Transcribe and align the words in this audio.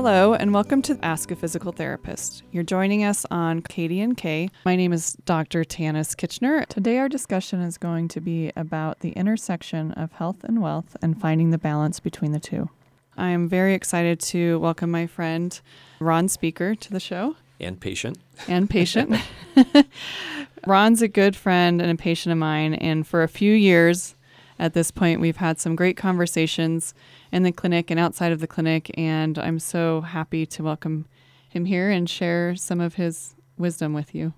Hello, 0.00 0.32
and 0.32 0.54
welcome 0.54 0.80
to 0.82 0.96
Ask 1.02 1.32
a 1.32 1.34
Physical 1.34 1.72
Therapist. 1.72 2.44
You're 2.52 2.62
joining 2.62 3.02
us 3.02 3.26
on 3.32 3.62
KDNK. 3.62 4.48
My 4.64 4.76
name 4.76 4.92
is 4.92 5.14
Dr. 5.24 5.64
Tanice 5.64 6.16
Kitchener. 6.16 6.64
Today, 6.66 6.98
our 6.98 7.08
discussion 7.08 7.60
is 7.62 7.78
going 7.78 8.06
to 8.06 8.20
be 8.20 8.52
about 8.54 9.00
the 9.00 9.10
intersection 9.10 9.90
of 9.94 10.12
health 10.12 10.44
and 10.44 10.62
wealth 10.62 10.96
and 11.02 11.20
finding 11.20 11.50
the 11.50 11.58
balance 11.58 11.98
between 11.98 12.30
the 12.30 12.38
two. 12.38 12.70
I 13.16 13.30
am 13.30 13.48
very 13.48 13.74
excited 13.74 14.20
to 14.20 14.60
welcome 14.60 14.92
my 14.92 15.08
friend 15.08 15.60
Ron 15.98 16.28
Speaker 16.28 16.76
to 16.76 16.92
the 16.92 17.00
show. 17.00 17.34
And 17.58 17.80
patient. 17.80 18.18
And 18.46 18.70
patient. 18.70 19.16
Ron's 20.64 21.02
a 21.02 21.08
good 21.08 21.34
friend 21.34 21.82
and 21.82 21.90
a 21.90 21.96
patient 21.96 22.30
of 22.30 22.38
mine, 22.38 22.74
and 22.74 23.04
for 23.04 23.24
a 23.24 23.28
few 23.28 23.52
years 23.52 24.14
at 24.58 24.74
this 24.74 24.90
point, 24.90 25.20
we've 25.20 25.36
had 25.36 25.60
some 25.60 25.76
great 25.76 25.96
conversations 25.96 26.94
in 27.30 27.42
the 27.42 27.52
clinic 27.52 27.90
and 27.90 28.00
outside 28.00 28.32
of 28.32 28.40
the 28.40 28.46
clinic, 28.46 28.90
and 28.98 29.38
I'm 29.38 29.58
so 29.58 30.00
happy 30.00 30.46
to 30.46 30.62
welcome 30.62 31.06
him 31.48 31.64
here 31.64 31.90
and 31.90 32.08
share 32.08 32.56
some 32.56 32.80
of 32.80 32.94
his 32.94 33.34
wisdom 33.56 33.92
with 33.92 34.14
you. 34.14 34.34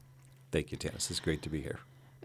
Thank 0.53 0.73
you, 0.73 0.79
Tanice. 0.79 1.11
It's 1.11 1.21
great 1.21 1.43
to 1.43 1.49
be 1.49 1.61
here. 1.61 1.81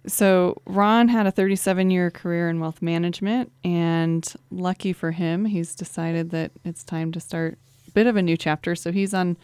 So, 0.07 0.61
Ron 0.65 1.07
had 1.07 1.25
a 1.25 1.31
37 1.31 1.89
year 1.89 2.11
career 2.11 2.49
in 2.49 2.59
wealth 2.59 2.81
management, 2.81 3.51
and 3.63 4.31
lucky 4.51 4.93
for 4.93 5.11
him, 5.11 5.45
he's 5.45 5.73
decided 5.73 6.29
that 6.31 6.51
it's 6.63 6.83
time 6.83 7.11
to 7.13 7.19
start 7.19 7.57
a 7.87 7.91
bit 7.91 8.05
of 8.05 8.15
a 8.15 8.21
new 8.21 8.37
chapter. 8.37 8.75
So, 8.75 8.91
he's 8.91 9.13
on 9.13 9.37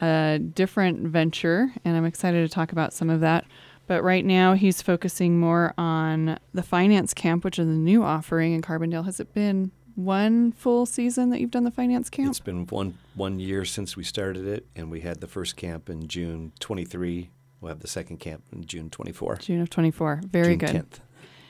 a 0.00 0.38
different 0.38 1.00
venture, 1.00 1.72
and 1.84 1.96
I'm 1.96 2.06
excited 2.06 2.48
to 2.48 2.54
talk 2.54 2.72
about 2.72 2.92
some 2.92 3.10
of 3.10 3.20
that. 3.20 3.44
But 3.88 4.04
right 4.04 4.24
now, 4.24 4.52
he's 4.52 4.82
focusing 4.82 5.40
more 5.40 5.72
on 5.78 6.38
the 6.52 6.62
finance 6.62 7.14
camp, 7.14 7.42
which 7.42 7.58
is 7.58 7.66
a 7.66 7.70
new 7.70 8.04
offering 8.04 8.52
in 8.52 8.60
Carbondale. 8.60 9.06
Has 9.06 9.18
it 9.18 9.32
been 9.32 9.72
one 9.94 10.52
full 10.52 10.84
season 10.84 11.30
that 11.30 11.40
you've 11.40 11.50
done 11.50 11.64
the 11.64 11.70
finance 11.70 12.10
camp? 12.10 12.28
It's 12.28 12.38
been 12.38 12.66
one 12.66 12.98
one 13.14 13.40
year 13.40 13.64
since 13.64 13.96
we 13.96 14.04
started 14.04 14.46
it, 14.46 14.66
and 14.76 14.90
we 14.90 15.00
had 15.00 15.20
the 15.20 15.26
first 15.26 15.56
camp 15.56 15.88
in 15.88 16.06
June 16.06 16.52
23. 16.60 17.30
We'll 17.62 17.70
have 17.70 17.80
the 17.80 17.88
second 17.88 18.18
camp 18.18 18.44
in 18.52 18.66
June 18.66 18.90
24. 18.90 19.36
June 19.36 19.62
of 19.62 19.70
24. 19.70 20.20
Very 20.30 20.56
June 20.56 20.58
good. 20.58 20.90
10th. 20.90 21.00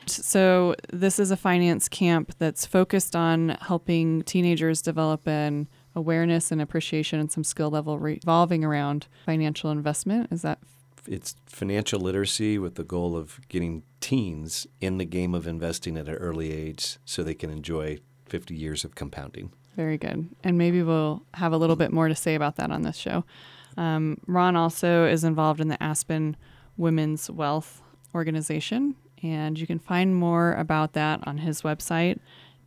So, 0.07 0.75
this 0.91 1.19
is 1.19 1.33
a 1.33 1.37
finance 1.37 1.89
camp 1.89 2.35
that's 2.39 2.65
focused 2.65 3.17
on 3.17 3.59
helping 3.61 4.23
teenagers 4.23 4.81
develop 4.81 5.27
an 5.27 5.69
awareness 5.97 6.53
and 6.53 6.63
appreciation 6.63 7.19
and 7.19 7.33
some 7.33 7.43
skill 7.43 7.69
level 7.69 7.99
revolving 7.99 8.65
around 8.65 9.09
financial 9.27 9.71
investment. 9.71 10.33
Is 10.33 10.43
that 10.43 10.61
It's 11.11 11.37
financial 11.47 12.01
literacy 12.01 12.59
with 12.59 12.75
the 12.75 12.85
goal 12.85 13.17
of 13.17 13.41
getting 13.49 13.83
teens 14.01 14.67
in 14.79 14.99
the 14.99 15.07
game 15.07 15.35
of 15.35 15.47
investing 15.47 15.97
at 15.97 16.07
an 16.07 16.17
early 16.17 16.53
age 16.53 16.99
so 17.07 17.23
they 17.23 17.35
can 17.35 17.49
enjoy 17.49 17.99
50 18.27 18.55
years 18.55 18.85
of 18.85 18.95
compounding. 18.95 19.51
very 19.75 19.97
good? 19.97 20.29
And 20.45 20.59
maybe 20.59 20.83
we'll 20.83 21.23
have 21.35 21.53
a 21.53 21.57
little 21.57 21.77
bit 21.77 21.93
more 21.93 22.09
to 22.09 22.15
say 22.15 22.35
about 22.35 22.57
that 22.57 22.71
on 22.71 22.83
this 22.83 22.97
show. 22.97 23.25
Um, 23.79 24.19
Ron 24.27 24.55
also 24.55 25.07
is 25.07 25.25
involved 25.25 25.61
in 25.61 25.69
the 25.69 25.83
Aspen 25.83 26.37
Women's 26.77 27.31
Wealth 27.31 27.81
Organization, 28.15 28.95
and 29.23 29.59
you 29.59 29.67
can 29.67 29.79
find 29.79 30.15
more 30.15 30.53
about 30.55 30.93
that 30.93 31.21
on 31.27 31.39
his 31.39 31.63
website, 31.63 32.19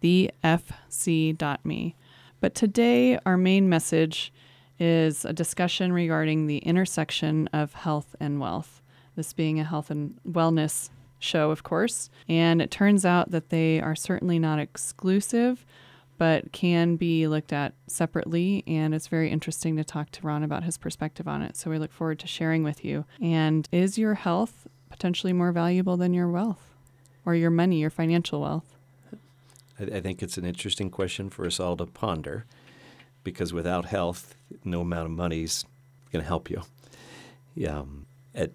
thefc.me. 0.01 1.95
But 2.39 2.55
today, 2.55 3.19
our 3.25 3.37
main 3.37 3.69
message 3.69 4.33
is 4.81 5.23
a 5.25 5.31
discussion 5.31 5.93
regarding 5.93 6.47
the 6.47 6.57
intersection 6.57 7.47
of 7.53 7.73
health 7.73 8.15
and 8.19 8.39
wealth. 8.39 8.81
This 9.15 9.31
being 9.31 9.59
a 9.59 9.63
health 9.63 9.91
and 9.91 10.19
wellness 10.27 10.89
show, 11.19 11.51
of 11.51 11.61
course. 11.61 12.09
And 12.27 12.61
it 12.63 12.71
turns 12.71 13.05
out 13.05 13.29
that 13.29 13.49
they 13.49 13.79
are 13.79 13.95
certainly 13.95 14.39
not 14.39 14.57
exclusive, 14.57 15.65
but 16.17 16.51
can 16.51 16.95
be 16.95 17.27
looked 17.27 17.53
at 17.53 17.73
separately. 17.85 18.63
And 18.65 18.95
it's 18.95 19.07
very 19.07 19.29
interesting 19.29 19.77
to 19.77 19.83
talk 19.83 20.09
to 20.11 20.25
Ron 20.25 20.41
about 20.41 20.63
his 20.63 20.79
perspective 20.79 21.27
on 21.27 21.43
it. 21.43 21.55
So 21.55 21.69
we 21.69 21.77
look 21.77 21.91
forward 21.91 22.17
to 22.19 22.27
sharing 22.27 22.63
with 22.63 22.83
you. 22.83 23.05
And 23.21 23.69
is 23.71 23.99
your 23.99 24.15
health 24.15 24.67
potentially 24.89 25.31
more 25.31 25.51
valuable 25.51 25.95
than 25.95 26.13
your 26.13 26.27
wealth 26.27 26.73
or 27.23 27.35
your 27.35 27.51
money, 27.51 27.79
your 27.79 27.91
financial 27.91 28.41
wealth? 28.41 28.75
I, 29.79 29.99
think 29.99 30.21
it's 30.23 30.37
an 30.37 30.45
interesting 30.45 30.89
question 30.89 31.29
for 31.29 31.45
us 31.45 31.59
all 31.59 31.77
to 31.77 31.85
ponder 31.85 32.45
because 33.23 33.51
without 33.53 33.85
health, 33.85 34.35
no 34.63 34.81
amount 34.81 35.05
of 35.05 35.11
money 35.11 35.43
is 35.43 35.65
going 36.11 36.23
to 36.23 36.27
help 36.27 36.49
you. 36.49 36.63
Um, 37.67 38.05
at 38.33 38.51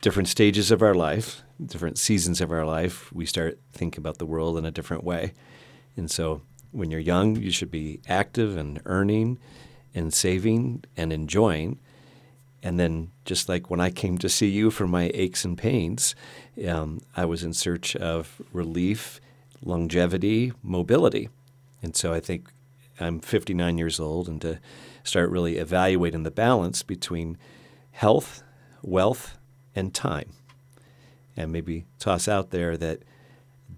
different 0.00 0.28
stages 0.28 0.70
of 0.70 0.82
our 0.82 0.94
life, 0.94 1.42
different 1.64 1.98
seasons 1.98 2.40
of 2.40 2.50
our 2.50 2.64
life, 2.64 3.12
we 3.12 3.26
start 3.26 3.58
thinking 3.72 4.00
about 4.00 4.18
the 4.18 4.26
world 4.26 4.58
in 4.58 4.64
a 4.64 4.70
different 4.70 5.04
way. 5.04 5.32
And 5.96 6.10
so 6.10 6.42
when 6.72 6.90
you're 6.90 7.00
young, 7.00 7.36
you 7.36 7.50
should 7.50 7.70
be 7.70 8.00
active 8.08 8.56
and 8.56 8.80
earning 8.84 9.38
and 9.94 10.12
saving 10.12 10.84
and 10.96 11.12
enjoying. 11.12 11.78
And 12.62 12.80
then, 12.80 13.10
just 13.26 13.48
like 13.48 13.70
when 13.70 13.80
I 13.80 13.90
came 13.90 14.16
to 14.18 14.28
see 14.28 14.48
you 14.48 14.70
for 14.70 14.86
my 14.86 15.10
aches 15.12 15.44
and 15.44 15.56
pains, 15.56 16.14
um, 16.66 17.00
I 17.14 17.26
was 17.26 17.44
in 17.44 17.52
search 17.52 17.94
of 17.94 18.40
relief, 18.52 19.20
longevity, 19.62 20.52
mobility. 20.62 21.28
And 21.82 21.94
so 21.94 22.14
I 22.14 22.20
think 22.20 22.48
I'm 22.98 23.20
59 23.20 23.76
years 23.76 24.00
old, 24.00 24.28
and 24.28 24.40
to 24.40 24.58
start 25.04 25.30
really 25.30 25.58
evaluating 25.58 26.24
the 26.24 26.30
balance 26.30 26.82
between 26.82 27.38
health, 27.92 28.42
wealth, 28.82 29.38
and 29.74 29.94
time. 29.94 30.30
And 31.36 31.52
maybe 31.52 31.86
toss 31.98 32.26
out 32.26 32.50
there 32.50 32.76
that 32.76 33.02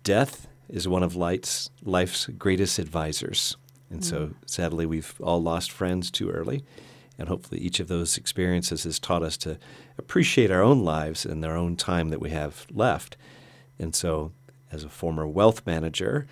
death 0.03 0.47
is 0.69 0.89
one 0.89 1.03
of 1.03 1.15
life's, 1.15 1.71
life's 1.83 2.27
greatest 2.27 2.79
advisors. 2.79 3.57
And 3.91 4.05
so 4.05 4.19
mm. 4.19 4.35
sadly, 4.47 4.87
we've 4.87 5.15
all 5.21 5.43
lost 5.43 5.71
friends 5.71 6.11
too 6.11 6.31
early. 6.31 6.65
And 7.19 7.29
hopefully, 7.29 7.61
each 7.61 7.81
of 7.81 7.89
those 7.89 8.19
experiences 8.19 8.85
has 8.85 8.99
taught 8.99 9.23
us 9.23 9.39
to 9.39 9.59
appreciate 9.97 10.51
our 10.51 10.63
own 10.63 10.85
lives 10.85 11.25
and 11.25 11.45
our 11.45 11.57
own 11.57 11.77
time 11.77 12.11
that 12.11 12.21
we 12.21 12.31
have 12.31 12.67
left. 12.71 13.17
And 13.79 13.95
so, 13.95 14.33
as 14.71 14.85
a 14.85 14.91
former 14.91 15.27
wealth 15.27 15.63
manager 15.65 16.27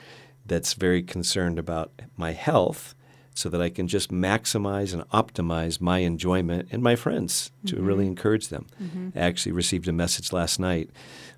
that's 0.44 0.74
very 0.74 1.02
concerned 1.02 1.58
about 1.58 2.02
my 2.18 2.32
health, 2.32 2.94
so 3.34 3.48
that 3.48 3.60
I 3.60 3.68
can 3.68 3.88
just 3.88 4.10
maximize 4.10 4.94
and 4.94 5.02
optimize 5.10 5.80
my 5.80 5.98
enjoyment 5.98 6.68
and 6.70 6.82
my 6.82 6.96
friends 6.96 7.50
to 7.66 7.76
really 7.76 8.04
mm-hmm. 8.04 8.10
encourage 8.10 8.48
them. 8.48 8.66
Mm-hmm. 8.80 9.18
I 9.18 9.20
actually 9.20 9.52
received 9.52 9.88
a 9.88 9.92
message 9.92 10.32
last 10.32 10.60
night 10.60 10.90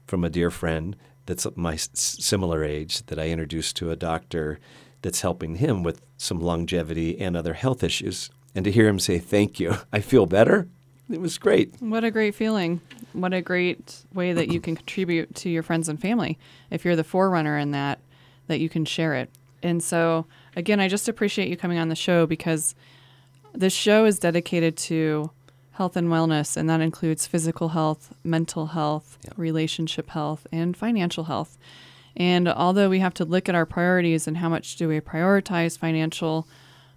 from 0.07 0.23
a 0.23 0.31
dear 0.31 0.51
friend 0.51 0.95
that's 1.25 1.47
my 1.57 1.77
similar 1.77 2.63
age 2.63 3.05
that 3.07 3.19
I 3.19 3.29
introduced 3.29 3.77
to 3.77 3.91
a 3.91 3.97
doctor 3.97 4.61
that's 5.03 5.23
helping 5.23 5.57
him 5.57 5.83
with 5.83 6.03
some 6.17 6.39
longevity 6.39 7.19
and 7.19 7.37
other 7.37 7.55
health 7.55 7.83
issues. 7.83 8.31
And 8.55 8.65
to 8.65 8.71
hear 8.71 8.89
him 8.89 8.99
say, 8.99 9.19
Thank 9.19 9.59
you, 9.59 9.77
I 9.93 10.01
feel 10.01 10.27
better, 10.27 10.69
it 11.09 11.21
was 11.21 11.39
great. 11.39 11.75
What 11.81 12.03
a 12.03 12.11
great 12.11 12.35
feeling. 12.35 12.81
What 13.13 13.33
a 13.33 13.41
great 13.41 14.05
way 14.13 14.33
that 14.33 14.49
you 14.49 14.61
can 14.61 14.77
contribute 14.77 15.35
to 15.37 15.49
your 15.49 15.63
friends 15.63 15.89
and 15.89 16.01
family. 16.01 16.39
If 16.71 16.85
you're 16.85 16.97
the 16.97 17.05
forerunner 17.05 17.59
in 17.59 17.71
that, 17.73 18.01
that 18.49 18.59
you 18.59 18.69
can 18.69 18.85
share 18.85 19.15
it. 19.15 19.31
And 19.63 19.83
so, 19.83 20.27
again, 20.57 20.81
I 20.81 20.89
just 20.89 21.09
appreciate 21.09 21.49
you 21.49 21.57
coming 21.57 21.79
on 21.79 21.89
the 21.89 21.95
show 21.95 22.27
because 22.27 22.75
this 23.55 23.73
show 23.73 24.05
is 24.05 24.19
dedicated 24.19 24.77
to 24.79 25.31
health 25.73 25.97
and 25.97 26.09
wellness, 26.09 26.57
and 26.57 26.69
that 26.71 26.81
includes 26.81 27.27
physical 27.27 27.69
health, 27.69 28.15
mental 28.25 28.67
health, 28.69 29.19
Yeah. 29.25 29.33
relationship 29.37 30.11
health, 30.11 30.47
and 30.51 30.77
financial 30.77 31.25
health. 31.25 31.59
And 32.17 32.49
although 32.49 32.89
we 32.89 33.01
have 33.01 33.13
to 33.15 33.27
look 33.27 33.47
at 33.49 33.55
our 33.55 33.67
priorities 33.67 34.27
and 34.27 34.39
how 34.39 34.49
much 34.49 34.77
do 34.77 34.89
we 34.89 35.01
prioritize 35.01 35.79
financial 35.79 36.49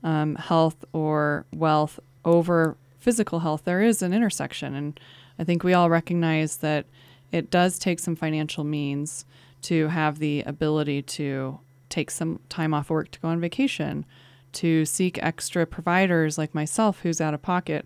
um, 0.01 0.35
health 0.35 0.85
or 0.93 1.45
wealth 1.53 1.99
over 2.23 2.77
physical 2.99 3.39
health, 3.39 3.63
there 3.65 3.81
is 3.81 4.01
an 4.01 4.13
intersection. 4.13 4.73
And 4.73 4.97
I 5.37 5.43
think 5.43 5.61
we 5.63 5.73
all 5.73 5.89
recognize 5.89 6.57
that 6.57 6.85
it 7.33 7.51
does 7.51 7.77
take 7.77 7.99
some 7.99 8.15
financial 8.15 8.63
means 8.63 9.25
to 9.63 9.89
have 9.89 10.19
the 10.19 10.41
ability 10.44 11.01
to 11.01 11.59
take 11.89 12.12
some 12.12 12.39
time 12.50 12.74
off 12.74 12.89
work 12.89 13.12
to 13.12 13.19
go 13.19 13.27
on 13.30 13.39
vacation, 13.39 14.06
to 14.53 14.86
seek 14.86 15.21
extra 15.21 15.65
providers 15.65 16.38
like 16.38 16.53
myself 16.56 17.00
who's 17.01 17.19
out 17.21 17.33
of 17.33 17.41
pocket, 17.41 17.86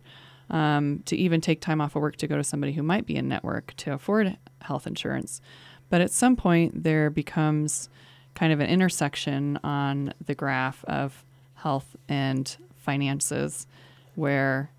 um, 0.49 1.01
to 1.05 1.15
even 1.15 1.41
take 1.41 1.61
time 1.61 1.81
off 1.81 1.95
of 1.95 2.01
work 2.01 2.15
to 2.17 2.27
go 2.27 2.37
to 2.37 2.43
somebody 2.43 2.73
who 2.73 2.83
might 2.83 3.05
be 3.05 3.15
in 3.15 3.27
network 3.27 3.73
to 3.77 3.93
afford 3.93 4.37
health 4.61 4.85
insurance. 4.87 5.41
But 5.89 6.01
at 6.01 6.11
some 6.11 6.35
point, 6.35 6.83
there 6.83 7.09
becomes 7.09 7.89
kind 8.35 8.51
of 8.51 8.59
an 8.59 8.67
intersection 8.67 9.59
on 9.63 10.13
the 10.25 10.33
graph 10.35 10.83
of 10.85 11.23
health 11.55 11.95
and 12.09 12.55
finances 12.75 13.67
where 14.15 14.69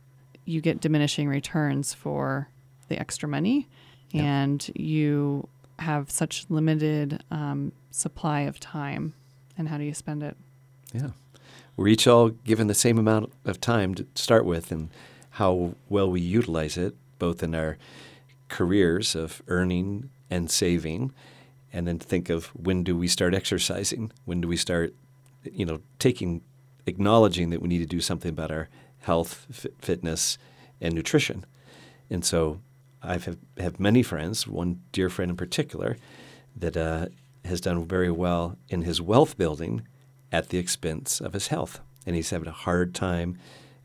you 0.44 0.60
get 0.60 0.80
diminishing 0.80 1.28
returns 1.28 1.94
for 1.94 2.48
the 2.88 2.98
extra 2.98 3.28
money 3.28 3.66
Yeah. 4.10 4.22
and 4.22 4.70
you 4.74 5.48
have 5.78 6.10
such 6.10 6.46
limited 6.50 7.22
um, 7.30 7.72
supply 7.94 8.40
of 8.40 8.58
time 8.58 9.14
and 9.56 9.68
how 9.68 9.78
do 9.78 9.84
you 9.84 9.94
spend 9.94 10.22
it 10.22 10.36
Yeah. 10.92 11.10
We're 11.76 11.88
each 11.88 12.06
all 12.06 12.28
given 12.28 12.66
the 12.66 12.74
same 12.74 12.98
amount 12.98 13.32
of 13.44 13.60
time 13.60 13.94
to 13.96 14.06
start 14.14 14.44
with, 14.44 14.70
and 14.70 14.90
how 15.30 15.74
well 15.88 16.08
we 16.08 16.20
utilize 16.20 16.76
it, 16.76 16.94
both 17.18 17.42
in 17.42 17.52
our 17.54 17.78
careers 18.48 19.16
of 19.16 19.42
earning 19.48 20.10
and 20.30 20.48
saving, 20.50 21.12
and 21.72 21.88
then 21.88 21.98
think 21.98 22.30
of 22.30 22.46
when 22.54 22.84
do 22.84 22.96
we 22.96 23.08
start 23.08 23.34
exercising? 23.34 24.12
When 24.24 24.40
do 24.40 24.46
we 24.46 24.56
start, 24.56 24.94
you 25.42 25.66
know, 25.66 25.80
taking 25.98 26.42
acknowledging 26.86 27.50
that 27.50 27.60
we 27.60 27.68
need 27.68 27.78
to 27.80 27.86
do 27.86 28.00
something 28.00 28.30
about 28.30 28.52
our 28.52 28.68
health, 29.00 29.46
fitness, 29.80 30.38
and 30.80 30.94
nutrition. 30.94 31.44
And 32.08 32.24
so 32.24 32.60
I 33.02 33.14
have, 33.14 33.36
have 33.58 33.80
many 33.80 34.02
friends, 34.02 34.46
one 34.46 34.80
dear 34.92 35.10
friend 35.10 35.30
in 35.30 35.36
particular, 35.36 35.96
that 36.56 36.76
uh, 36.76 37.06
has 37.44 37.60
done 37.60 37.84
very 37.84 38.10
well 38.10 38.56
in 38.68 38.82
his 38.82 39.00
wealth 39.00 39.36
building 39.36 39.86
at 40.32 40.48
the 40.48 40.58
expense 40.58 41.20
of 41.20 41.32
his 41.32 41.48
health. 41.48 41.80
And 42.06 42.16
he's 42.16 42.30
having 42.30 42.48
a 42.48 42.52
hard 42.52 42.94
time 42.94 43.38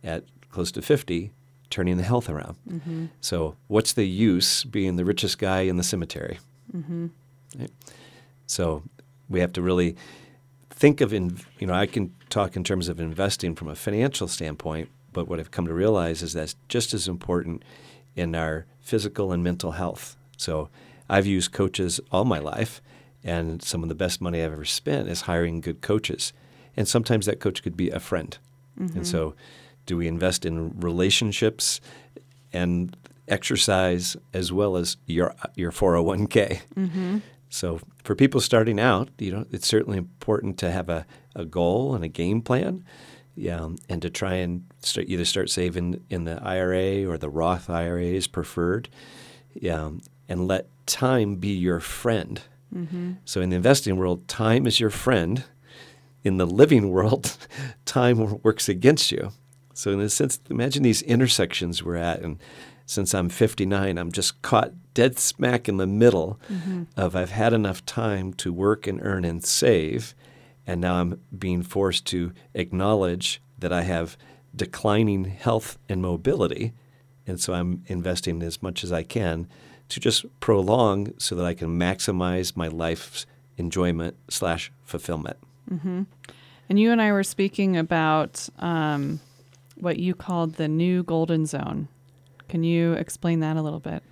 at 0.03 0.23
close 0.49 0.71
to 0.73 0.81
50 0.81 1.31
turning 1.69 1.97
the 1.97 2.03
health 2.03 2.29
around. 2.29 2.57
Mm-hmm. 2.67 3.05
So, 3.21 3.55
what's 3.67 3.93
the 3.93 4.05
use 4.05 4.63
being 4.63 4.95
the 4.95 5.05
richest 5.05 5.37
guy 5.37 5.61
in 5.61 5.77
the 5.77 5.83
cemetery? 5.83 6.39
Mm-hmm. 6.75 7.07
Right? 7.57 7.71
So, 8.47 8.83
we 9.29 9.39
have 9.39 9.53
to 9.53 9.61
really 9.61 9.95
think 10.69 11.01
of, 11.01 11.13
in, 11.13 11.37
you 11.59 11.67
know, 11.67 11.73
I 11.73 11.85
can 11.85 12.13
talk 12.29 12.55
in 12.55 12.63
terms 12.63 12.89
of 12.89 12.99
investing 12.99 13.55
from 13.55 13.67
a 13.67 13.75
financial 13.75 14.27
standpoint, 14.27 14.89
but 15.13 15.27
what 15.27 15.39
I've 15.39 15.51
come 15.51 15.67
to 15.67 15.73
realize 15.73 16.21
is 16.23 16.33
that's 16.33 16.55
just 16.67 16.93
as 16.93 17.07
important 17.07 17.63
in 18.15 18.35
our 18.35 18.65
physical 18.79 19.31
and 19.31 19.43
mental 19.43 19.73
health. 19.73 20.15
So, 20.37 20.69
I've 21.09 21.27
used 21.27 21.51
coaches 21.51 21.99
all 22.11 22.25
my 22.25 22.39
life, 22.39 22.81
and 23.23 23.61
some 23.61 23.83
of 23.83 23.89
the 23.89 23.95
best 23.95 24.21
money 24.21 24.41
I've 24.41 24.53
ever 24.53 24.65
spent 24.65 25.09
is 25.09 25.21
hiring 25.21 25.61
good 25.61 25.81
coaches. 25.81 26.33
And 26.77 26.87
sometimes 26.87 27.25
that 27.25 27.39
coach 27.39 27.61
could 27.63 27.75
be 27.75 27.89
a 27.89 27.99
friend. 27.99 28.37
Mm-hmm. 28.79 28.99
And 28.99 29.07
so, 29.07 29.35
do 29.85 29.97
we 29.97 30.07
invest 30.07 30.45
in 30.45 30.79
relationships 30.79 31.81
and 32.53 32.95
exercise 33.27 34.15
as 34.33 34.51
well 34.51 34.77
as 34.77 34.97
your 35.05 35.35
your 35.55 35.71
401k? 35.71 36.61
Mm-hmm. 36.75 37.17
So 37.49 37.79
for 38.03 38.15
people 38.15 38.41
starting 38.41 38.79
out, 38.79 39.09
you 39.17 39.31
know, 39.31 39.45
it's 39.51 39.67
certainly 39.67 39.97
important 39.97 40.57
to 40.59 40.71
have 40.71 40.87
a, 40.87 41.05
a 41.35 41.45
goal 41.45 41.95
and 41.95 42.03
a 42.03 42.07
game 42.07 42.41
plan, 42.41 42.85
yeah, 43.35 43.69
and 43.89 44.01
to 44.01 44.09
try 44.09 44.35
and 44.35 44.65
start, 44.81 45.07
either 45.09 45.25
start 45.25 45.49
saving 45.49 46.03
in 46.09 46.25
the 46.25 46.39
IRA 46.43 47.05
or 47.09 47.17
the 47.17 47.29
Roth 47.29 47.69
IRA 47.69 48.03
is 48.03 48.27
preferred, 48.27 48.89
yeah, 49.53 49.89
and 50.27 50.47
let 50.47 50.67
time 50.85 51.35
be 51.35 51.49
your 51.49 51.79
friend. 51.79 52.41
Mm-hmm. 52.73 53.13
So 53.25 53.41
in 53.41 53.49
the 53.49 53.55
investing 53.55 53.97
world, 53.97 54.27
time 54.27 54.67
is 54.67 54.79
your 54.79 54.89
friend. 54.89 55.43
In 56.23 56.37
the 56.37 56.45
living 56.45 56.89
world, 56.89 57.37
time 57.85 58.41
works 58.41 58.67
against 58.67 59.11
you. 59.11 59.31
So 59.73 59.91
in 59.91 60.01
a 60.01 60.09
sense, 60.09 60.39
imagine 60.49 60.83
these 60.83 61.01
intersections 61.03 61.81
we're 61.81 61.95
at, 61.95 62.19
and 62.21 62.37
since 62.85 63.13
I'm 63.13 63.29
59, 63.29 63.97
I'm 63.97 64.11
just 64.11 64.41
caught 64.41 64.73
dead 64.93 65.17
smack 65.17 65.69
in 65.69 65.77
the 65.77 65.87
middle 65.87 66.39
mm-hmm. 66.51 66.83
of 66.97 67.15
I've 67.15 67.29
had 67.29 67.53
enough 67.53 67.85
time 67.85 68.33
to 68.33 68.51
work 68.51 68.87
and 68.87 68.99
earn 69.01 69.23
and 69.23 69.41
save, 69.43 70.15
and 70.67 70.81
now 70.81 70.95
I'm 70.95 71.21
being 71.37 71.63
forced 71.63 72.05
to 72.07 72.33
acknowledge 72.53 73.41
that 73.57 73.71
I 73.71 73.83
have 73.83 74.17
declining 74.53 75.25
health 75.25 75.77
and 75.87 76.01
mobility, 76.01 76.73
and 77.25 77.39
so 77.39 77.53
I'm 77.53 77.83
investing 77.87 78.41
as 78.41 78.61
much 78.61 78.83
as 78.83 78.91
I 78.91 79.03
can 79.03 79.47
to 79.89 79.99
just 79.99 80.25
prolong 80.39 81.13
so 81.17 81.35
that 81.35 81.45
I 81.45 81.53
can 81.53 81.79
maximize 81.79 82.55
my 82.55 82.67
life's 82.67 83.25
enjoyment 83.57 84.15
slash 84.29 84.71
fulfillment. 84.83 85.37
Mm-hmm. 85.71 86.03
And 86.69 86.79
you 86.79 86.91
and 86.91 87.01
I 87.01 87.11
were 87.11 87.23
speaking 87.23 87.75
about 87.75 88.47
um, 88.59 89.19
what 89.75 89.97
you 89.97 90.13
called 90.13 90.55
the 90.55 90.67
new 90.67 91.03
golden 91.03 91.45
zone. 91.45 91.87
Can 92.47 92.63
you 92.63 92.93
explain 92.93 93.39
that 93.41 93.57
a 93.57 93.61
little 93.61 93.79
bit? 93.79 94.03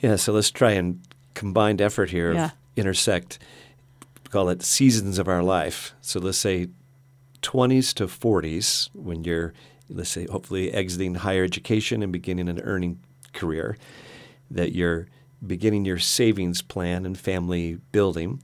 Yeah, 0.00 0.16
so 0.16 0.32
let's 0.32 0.50
try 0.50 0.72
and 0.72 1.00
combined 1.34 1.80
effort 1.80 2.10
here 2.10 2.32
yeah. 2.32 2.50
intersect 2.76 3.38
call 4.28 4.48
it 4.48 4.62
seasons 4.62 5.18
of 5.18 5.28
our 5.28 5.42
life. 5.42 5.94
So 6.00 6.20
let's 6.20 6.38
say 6.38 6.68
20s 7.42 7.94
to 7.94 8.06
40s 8.06 8.90
when 8.94 9.24
you're 9.24 9.52
let's 9.88 10.10
say 10.10 10.26
hopefully 10.30 10.70
exiting 10.72 11.14
higher 11.14 11.44
education 11.44 12.02
and 12.02 12.12
beginning 12.12 12.48
an 12.48 12.60
earning 12.60 13.00
career 13.32 13.78
that 14.50 14.72
you're 14.72 15.06
beginning 15.46 15.84
your 15.84 15.98
savings 15.98 16.62
plan 16.62 17.06
and 17.06 17.18
family 17.18 17.78
building. 17.92 18.42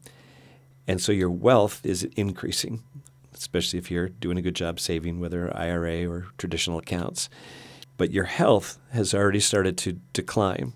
And 0.86 1.00
so 1.00 1.12
your 1.12 1.30
wealth 1.30 1.80
is 1.84 2.04
increasing, 2.16 2.82
especially 3.34 3.78
if 3.78 3.90
you're 3.90 4.08
doing 4.08 4.38
a 4.38 4.42
good 4.42 4.54
job 4.54 4.78
saving, 4.78 5.18
whether 5.18 5.54
IRA 5.56 6.08
or 6.08 6.26
traditional 6.38 6.78
accounts. 6.78 7.28
But 7.96 8.10
your 8.10 8.24
health 8.24 8.78
has 8.92 9.14
already 9.14 9.40
started 9.40 9.78
to 9.78 9.98
decline. 10.12 10.72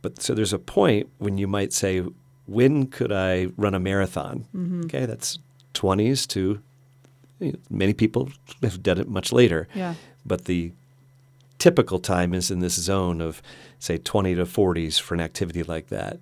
But 0.00 0.20
so 0.20 0.34
there's 0.34 0.52
a 0.52 0.58
point 0.58 1.08
when 1.18 1.38
you 1.38 1.46
might 1.46 1.72
say, 1.72 2.02
when 2.46 2.86
could 2.88 3.12
I 3.12 3.46
run 3.56 3.74
a 3.74 3.78
marathon? 3.78 4.46
Mm-hmm. 4.54 4.82
Okay, 4.86 5.06
that's 5.06 5.38
20s 5.74 6.26
to 6.28 6.60
you 7.38 7.52
know, 7.52 7.58
many 7.70 7.92
people 7.92 8.30
have 8.62 8.82
done 8.82 8.98
it 8.98 9.08
much 9.08 9.32
later. 9.32 9.68
Yeah. 9.74 9.94
But 10.24 10.44
the 10.44 10.72
typical 11.58 11.98
time 11.98 12.34
is 12.34 12.50
in 12.50 12.60
this 12.60 12.74
zone 12.74 13.20
of 13.20 13.42
say 13.82 13.98
20 13.98 14.36
to 14.36 14.44
40s 14.44 15.00
for 15.00 15.14
an 15.14 15.20
activity 15.20 15.64
like 15.64 15.88
that. 15.88 16.20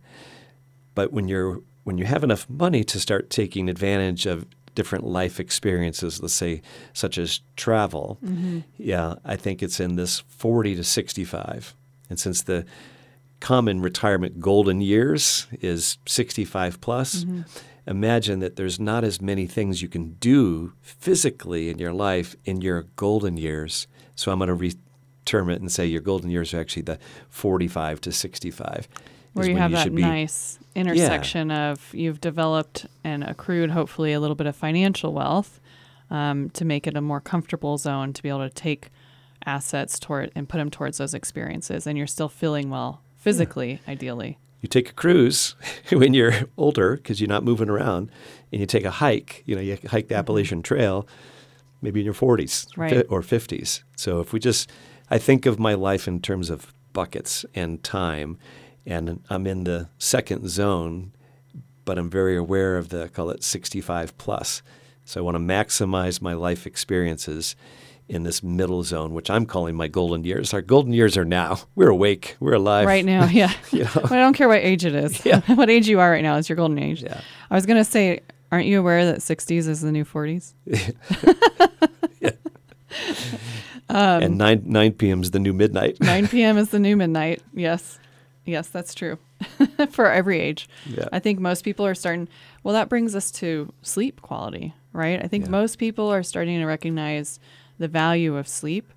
But 0.94 1.12
when 1.12 1.28
you're 1.28 1.60
when 1.84 1.98
you 1.98 2.04
have 2.04 2.24
enough 2.24 2.48
money 2.48 2.84
to 2.84 3.00
start 3.00 3.30
taking 3.30 3.68
advantage 3.68 4.26
of 4.26 4.46
different 4.74 5.04
life 5.06 5.40
experiences, 5.40 6.20
let's 6.20 6.34
say 6.34 6.62
such 6.92 7.18
as 7.18 7.40
travel, 7.56 8.18
mm-hmm. 8.24 8.60
yeah, 8.76 9.14
I 9.24 9.36
think 9.36 9.62
it's 9.62 9.80
in 9.80 9.96
this 9.96 10.20
40 10.28 10.76
to 10.76 10.84
65. 10.84 11.74
And 12.08 12.20
since 12.20 12.42
the 12.42 12.64
common 13.40 13.80
retirement 13.80 14.40
golden 14.40 14.80
years 14.80 15.46
is 15.60 15.98
65 16.06 16.80
plus. 16.80 17.24
Mm-hmm. 17.24 17.42
Imagine 17.86 18.40
that 18.40 18.56
there's 18.56 18.78
not 18.78 19.02
as 19.02 19.20
many 19.20 19.46
things 19.46 19.82
you 19.82 19.88
can 19.88 20.12
do 20.20 20.74
physically 20.82 21.70
in 21.70 21.78
your 21.78 21.94
life 21.94 22.36
in 22.44 22.60
your 22.60 22.82
golden 22.96 23.38
years. 23.38 23.86
So 24.14 24.30
I'm 24.30 24.38
going 24.38 24.48
to 24.48 24.74
reterm 25.30 25.52
it 25.52 25.60
and 25.60 25.70
say 25.70 25.86
your 25.86 26.00
golden 26.00 26.30
years 26.30 26.52
are 26.54 26.60
actually 26.60 26.82
the 26.82 26.98
45 27.28 28.00
to 28.02 28.12
65. 28.12 28.88
Where 29.32 29.48
you 29.48 29.56
have 29.56 29.70
you 29.70 29.76
that 29.76 29.92
nice 29.92 30.58
intersection 30.74 31.50
yeah. 31.50 31.70
of 31.70 31.94
you've 31.94 32.20
developed 32.20 32.86
and 33.04 33.22
accrued 33.22 33.70
hopefully 33.70 34.12
a 34.12 34.20
little 34.20 34.34
bit 34.34 34.48
of 34.48 34.56
financial 34.56 35.12
wealth 35.12 35.60
um, 36.10 36.50
to 36.50 36.64
make 36.64 36.88
it 36.88 36.96
a 36.96 37.00
more 37.00 37.20
comfortable 37.20 37.78
zone 37.78 38.12
to 38.12 38.22
be 38.22 38.28
able 38.28 38.48
to 38.48 38.50
take 38.50 38.88
assets 39.46 39.98
toward 40.00 40.32
and 40.34 40.48
put 40.48 40.58
them 40.58 40.68
towards 40.68 40.98
those 40.98 41.14
experiences 41.14 41.86
and 41.86 41.96
you're 41.96 42.08
still 42.08 42.28
feeling 42.28 42.70
well 42.70 43.02
physically, 43.20 43.80
yeah. 43.84 43.92
ideally. 43.92 44.38
You 44.60 44.68
take 44.68 44.90
a 44.90 44.92
cruise 44.92 45.54
when 45.92 46.12
you're 46.12 46.34
older 46.56 46.96
because 46.96 47.20
you're 47.20 47.28
not 47.28 47.44
moving 47.44 47.68
around, 47.68 48.10
and 48.52 48.60
you 48.60 48.66
take 48.66 48.84
a 48.84 48.90
hike. 48.90 49.42
You 49.46 49.54
know, 49.54 49.62
you 49.62 49.74
hike 49.74 50.08
the 50.08 50.14
mm-hmm. 50.14 50.14
Appalachian 50.14 50.62
Trail, 50.62 51.06
maybe 51.80 52.00
in 52.00 52.04
your 52.04 52.14
40s 52.14 52.66
right. 52.76 53.06
or 53.08 53.22
50s. 53.22 53.82
So 53.96 54.20
if 54.20 54.32
we 54.32 54.40
just, 54.40 54.70
I 55.10 55.18
think 55.18 55.46
of 55.46 55.58
my 55.58 55.74
life 55.74 56.06
in 56.06 56.20
terms 56.20 56.50
of 56.50 56.72
buckets 56.92 57.44
and 57.54 57.82
time, 57.82 58.38
and 58.86 59.22
I'm 59.28 59.46
in 59.46 59.64
the 59.64 59.88
second 59.98 60.48
zone, 60.48 61.12
but 61.84 61.98
I'm 61.98 62.10
very 62.10 62.36
aware 62.36 62.76
of 62.76 62.90
the 62.90 63.08
call 63.08 63.30
it 63.30 63.42
65 63.42 64.16
plus. 64.18 64.62
So 65.04 65.20
I 65.20 65.24
want 65.24 65.34
to 65.34 65.40
maximize 65.40 66.22
my 66.22 66.34
life 66.34 66.66
experiences 66.66 67.56
in 68.08 68.24
this 68.24 68.42
middle 68.42 68.82
zone, 68.82 69.14
which 69.14 69.30
I'm 69.30 69.46
calling 69.46 69.76
my 69.76 69.86
golden 69.88 70.24
years. 70.24 70.52
Our 70.52 70.62
golden 70.62 70.92
years 70.92 71.16
are 71.16 71.24
now. 71.24 71.60
We're 71.74 71.88
awake. 71.90 72.36
We're 72.40 72.54
alive. 72.54 72.86
Right 72.86 73.04
now, 73.04 73.24
yeah. 73.32 73.52
you 73.70 73.84
know? 73.84 74.02
I 74.04 74.16
don't 74.16 74.34
care 74.34 74.48
what 74.48 74.60
age 74.60 74.84
it 74.84 74.94
is. 74.94 75.24
Yeah. 75.24 75.40
what 75.54 75.70
age 75.70 75.88
you 75.88 76.00
are 76.00 76.10
right 76.10 76.22
now 76.22 76.36
is 76.36 76.48
your 76.48 76.56
golden 76.56 76.78
age. 76.78 77.02
Yeah. 77.02 77.20
I 77.50 77.54
was 77.54 77.66
going 77.66 77.76
to 77.76 77.84
say, 77.84 78.20
aren't 78.52 78.66
you 78.66 78.78
aware 78.78 79.06
that 79.06 79.18
60s 79.18 79.68
is 79.68 79.80
the 79.80 79.92
new 79.92 80.04
40s? 80.04 80.54
yeah. 82.20 82.30
Um, 83.90 84.22
and 84.22 84.38
9, 84.38 84.62
9 84.64 84.92
p.m. 84.92 85.22
is 85.22 85.30
the 85.30 85.38
new 85.38 85.52
midnight. 85.52 85.98
9 86.00 86.28
p.m. 86.28 86.58
is 86.58 86.70
the 86.70 86.78
new 86.78 86.96
midnight. 86.96 87.42
Yes. 87.52 87.98
Yes, 88.44 88.68
that's 88.68 88.94
true. 88.94 89.18
For 89.90 90.10
every 90.10 90.40
age. 90.40 90.68
Yeah. 90.86 91.08
I 91.12 91.18
think 91.18 91.40
most 91.40 91.62
people 91.62 91.86
are 91.86 91.94
starting. 91.94 92.28
Well, 92.62 92.74
that 92.74 92.88
brings 92.88 93.14
us 93.14 93.30
to 93.32 93.72
sleep 93.82 94.22
quality, 94.22 94.74
right? 94.92 95.22
I 95.22 95.28
think 95.28 95.44
yeah. 95.44 95.50
most 95.50 95.78
people 95.78 96.08
are 96.12 96.22
starting 96.22 96.58
to 96.58 96.66
recognize– 96.66 97.38
the 97.80 97.88
value 97.88 98.36
of 98.36 98.46
sleep 98.46 98.92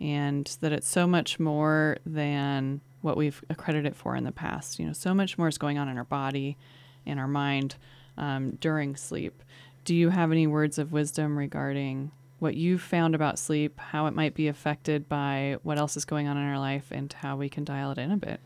and 0.00 0.56
that 0.60 0.72
it's 0.72 0.88
so 0.88 1.06
much 1.06 1.38
more 1.38 1.98
than 2.06 2.80
what 3.02 3.16
we've 3.16 3.44
accredited 3.50 3.94
for 3.94 4.16
in 4.16 4.24
the 4.24 4.32
past. 4.32 4.78
You 4.78 4.86
know, 4.86 4.92
so 4.92 5.12
much 5.12 5.36
more 5.36 5.48
is 5.48 5.58
going 5.58 5.76
on 5.76 5.88
in 5.88 5.98
our 5.98 6.04
body 6.04 6.56
and 7.04 7.20
our 7.20 7.28
mind 7.28 7.74
um, 8.16 8.52
during 8.60 8.96
sleep. 8.96 9.42
Do 9.84 9.94
you 9.94 10.10
have 10.10 10.30
any 10.30 10.46
words 10.46 10.78
of 10.78 10.92
wisdom 10.92 11.36
regarding 11.36 12.12
what 12.38 12.54
you've 12.54 12.82
found 12.82 13.14
about 13.14 13.38
sleep, 13.38 13.78
how 13.78 14.06
it 14.06 14.14
might 14.14 14.34
be 14.34 14.48
affected 14.48 15.08
by 15.08 15.58
what 15.62 15.78
else 15.78 15.96
is 15.96 16.04
going 16.04 16.28
on 16.28 16.36
in 16.36 16.44
our 16.44 16.58
life, 16.58 16.88
and 16.90 17.12
how 17.12 17.36
we 17.36 17.48
can 17.48 17.64
dial 17.64 17.90
it 17.90 17.98
in 17.98 18.10
a 18.10 18.16
bit? 18.16 18.40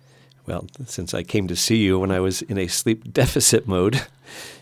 Well, 0.46 0.66
since 0.86 1.14
I 1.14 1.22
came 1.22 1.46
to 1.48 1.56
see 1.56 1.76
you 1.76 1.98
when 1.98 2.10
I 2.10 2.20
was 2.20 2.42
in 2.42 2.58
a 2.58 2.66
sleep 2.66 3.12
deficit 3.12 3.68
mode, 3.68 4.02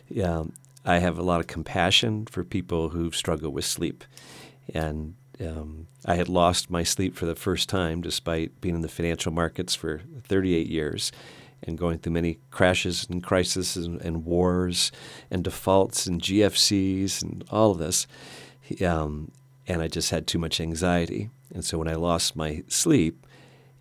yeah, 0.08 0.44
I 0.84 0.98
have 0.98 1.18
a 1.18 1.22
lot 1.22 1.40
of 1.40 1.46
compassion 1.46 2.26
for 2.26 2.44
people 2.44 2.90
who 2.90 3.10
struggle 3.12 3.50
with 3.50 3.64
sleep. 3.64 4.04
And 4.74 5.14
um, 5.40 5.86
I 6.04 6.16
had 6.16 6.28
lost 6.28 6.70
my 6.70 6.82
sleep 6.82 7.16
for 7.16 7.26
the 7.26 7.34
first 7.34 7.68
time, 7.68 8.00
despite 8.00 8.60
being 8.60 8.74
in 8.74 8.82
the 8.82 8.88
financial 8.88 9.32
markets 9.32 9.74
for 9.74 10.02
38 10.24 10.66
years 10.66 11.12
and 11.62 11.78
going 11.78 11.98
through 11.98 12.12
many 12.12 12.38
crashes 12.50 13.06
and 13.08 13.22
crises 13.22 13.76
and, 13.76 14.00
and 14.00 14.24
wars 14.24 14.90
and 15.30 15.44
defaults 15.44 16.06
and 16.06 16.20
GFCs 16.20 17.22
and 17.22 17.44
all 17.50 17.70
of 17.70 17.78
this. 17.78 18.06
Um, 18.82 19.30
and 19.66 19.82
I 19.82 19.88
just 19.88 20.10
had 20.10 20.26
too 20.26 20.38
much 20.38 20.60
anxiety. 20.60 21.30
And 21.54 21.64
so 21.64 21.78
when 21.78 21.88
I 21.88 21.94
lost 21.94 22.36
my 22.36 22.62
sleep, 22.68 23.26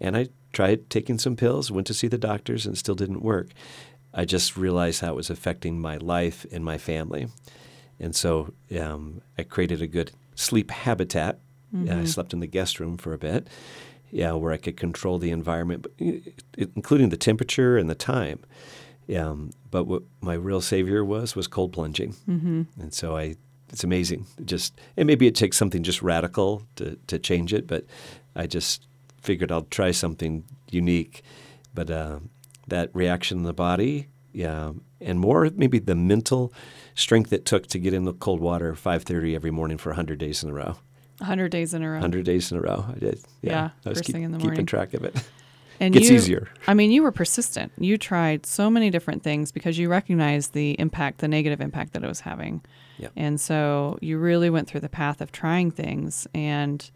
and 0.02 0.16
I 0.16 0.30
tried 0.54 0.90
taking 0.90 1.20
some 1.20 1.36
pills, 1.36 1.72
went 1.72 1.88
to 1.88 1.94
see 1.94 2.08
the 2.08 2.18
doctors, 2.18 2.66
and 2.66 2.78
still 2.78 2.96
didn't 2.96 3.22
work. 3.22 3.50
I 4.14 4.26
just 4.26 4.58
realized 4.58 5.02
how 5.02 5.10
it 5.10 5.16
was 5.16 5.30
affecting 5.30 5.80
my 5.80 5.98
life 5.98 6.46
and 6.52 6.64
my 6.66 6.78
family. 6.78 7.28
And 8.00 8.16
so 8.16 8.54
um, 8.80 9.22
I 9.38 9.44
created 9.44 9.82
a 9.82 9.88
good 9.88 10.12
sleep 10.36 10.72
habitat. 10.72 11.40
Mm-hmm. 11.76 12.02
I 12.02 12.06
slept 12.06 12.34
in 12.34 12.40
the 12.40 12.48
guest 12.48 12.80
room 12.80 12.98
for 12.98 13.14
a 13.14 13.18
bit, 13.18 13.48
yeah, 14.10 14.32
where 14.32 14.52
I 14.52 14.58
could 14.58 14.78
control 14.78 15.20
the 15.20 15.32
environment, 15.32 15.86
including 16.58 17.10
the 17.10 17.18
temperature 17.18 17.78
and 17.78 17.90
the 17.90 17.96
time. 17.96 18.40
Um, 19.16 19.52
but 19.70 19.86
what 19.86 20.04
my 20.22 20.34
real 20.34 20.62
savior 20.62 21.04
was 21.06 21.36
was 21.36 21.48
cold 21.48 21.74
plunging, 21.74 22.16
mm-hmm. 22.28 22.64
and 22.80 22.94
so 22.94 23.18
I. 23.18 23.36
It's 23.72 23.84
amazing. 23.84 24.26
Just 24.46 24.80
and 24.98 25.08
maybe 25.08 25.28
it 25.28 25.36
takes 25.36 25.58
something 25.58 25.84
just 25.84 26.02
radical 26.02 26.64
to 26.76 26.98
to 27.08 27.20
change 27.20 27.54
it, 27.54 27.68
but 27.68 27.86
I 28.36 28.48
just 28.48 28.88
figured 29.22 29.52
I'll 29.52 29.64
try 29.64 29.92
something 29.92 30.44
unique. 30.72 31.22
But 31.74 31.92
uh, 31.92 32.20
that 32.68 32.90
reaction 32.94 33.40
in 33.40 33.44
the 33.44 33.54
body, 33.54 34.08
yeah, 34.34 34.72
and 35.02 35.20
more 35.20 35.50
maybe 35.56 35.80
the 35.80 35.96
mental 35.96 36.54
strength 36.96 37.32
it 37.32 37.46
took 37.46 37.68
to 37.68 37.80
get 37.80 37.94
in 37.94 38.06
the 38.06 38.14
cold 38.14 38.42
water 38.42 38.74
5:30 38.74 39.36
every 39.36 39.52
morning 39.52 39.78
for 39.78 39.90
100 39.90 40.20
days 40.20 40.44
in 40.44 40.50
a 40.50 40.54
row. 40.54 40.78
100 41.20 41.52
days 41.52 41.74
in 41.74 41.84
a 41.84 41.88
row. 41.88 41.96
100 41.96 42.26
days 42.26 42.52
in 42.52 42.58
a 42.58 42.62
row. 42.62 42.86
I 42.88 43.00
did. 43.00 43.20
Yeah, 43.42 43.52
yeah 43.52 43.70
I 43.86 43.90
was 43.90 44.02
keep, 44.02 44.16
in 44.16 44.24
the 44.24 44.30
morning. 44.30 44.50
keeping 44.52 44.66
track 44.66 44.94
of 44.94 45.04
it. 45.04 45.16
And 45.82 45.94
gets 45.94 46.10
you, 46.10 46.16
easier. 46.16 46.50
I 46.68 46.74
mean, 46.74 46.92
you 46.92 47.04
were 47.04 47.12
persistent. 47.12 47.72
You 47.78 47.98
tried 47.98 48.46
so 48.46 48.70
many 48.70 48.90
different 48.90 49.24
things 49.24 49.52
because 49.52 49.78
you 49.78 49.90
recognized 49.90 50.54
the 50.54 50.72
impact, 50.80 51.20
the 51.20 51.28
negative 51.28 51.62
impact 51.62 51.94
that 51.94 52.04
it 52.04 52.08
was 52.08 52.20
having. 52.20 52.62
Yep. 53.00 53.12
And 53.16 53.42
so 53.42 53.98
you 54.02 54.18
really 54.18 54.50
went 54.50 54.68
through 54.68 54.82
the 54.82 54.90
path 54.90 55.22
of 55.22 55.32
trying 55.32 55.72
things 55.72 56.28
and 56.34 56.90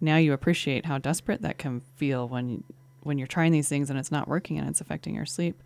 now 0.00 0.16
you 0.16 0.32
appreciate 0.32 0.86
how 0.86 0.98
desperate 0.98 1.42
that 1.42 1.58
can 1.58 1.80
feel 1.96 2.28
when 2.28 2.62
when 3.02 3.18
you're 3.18 3.26
trying 3.26 3.52
these 3.52 3.68
things 3.68 3.90
and 3.90 3.98
it's 3.98 4.12
not 4.12 4.28
working 4.28 4.58
and 4.58 4.68
it's 4.68 4.80
affecting 4.80 5.14
your 5.14 5.26
sleep. 5.26 5.62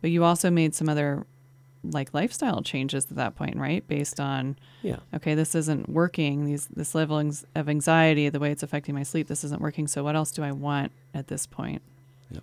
But 0.00 0.10
you 0.10 0.22
also 0.24 0.50
made 0.50 0.74
some 0.74 0.88
other 0.88 1.26
like 1.82 2.14
lifestyle 2.14 2.62
changes 2.62 3.06
at 3.10 3.16
that 3.16 3.34
point, 3.34 3.56
right? 3.56 3.86
Based 3.86 4.20
on 4.20 4.56
yeah, 4.82 4.96
okay, 5.12 5.34
this 5.34 5.54
isn't 5.54 5.88
working. 5.88 6.46
These 6.46 6.68
this 6.68 6.94
level 6.94 7.18
of 7.54 7.68
anxiety, 7.68 8.28
the 8.28 8.38
way 8.38 8.50
it's 8.50 8.62
affecting 8.62 8.94
my 8.94 9.02
sleep, 9.02 9.28
this 9.28 9.44
isn't 9.44 9.60
working. 9.60 9.86
So 9.86 10.02
what 10.04 10.16
else 10.16 10.30
do 10.30 10.42
I 10.42 10.52
want 10.52 10.92
at 11.12 11.28
this 11.28 11.46
point? 11.46 11.82
Yeah, 12.30 12.40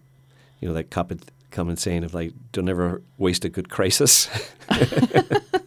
you 0.60 0.67
know 0.67 0.74
that 0.75 0.91
common 0.91 1.21
common 1.50 1.77
saying 1.77 2.03
of 2.03 2.13
like, 2.13 2.33
don't 2.51 2.69
ever 2.69 3.01
waste 3.17 3.45
a 3.45 3.50
good 3.50 3.69
crisis. 3.69 4.29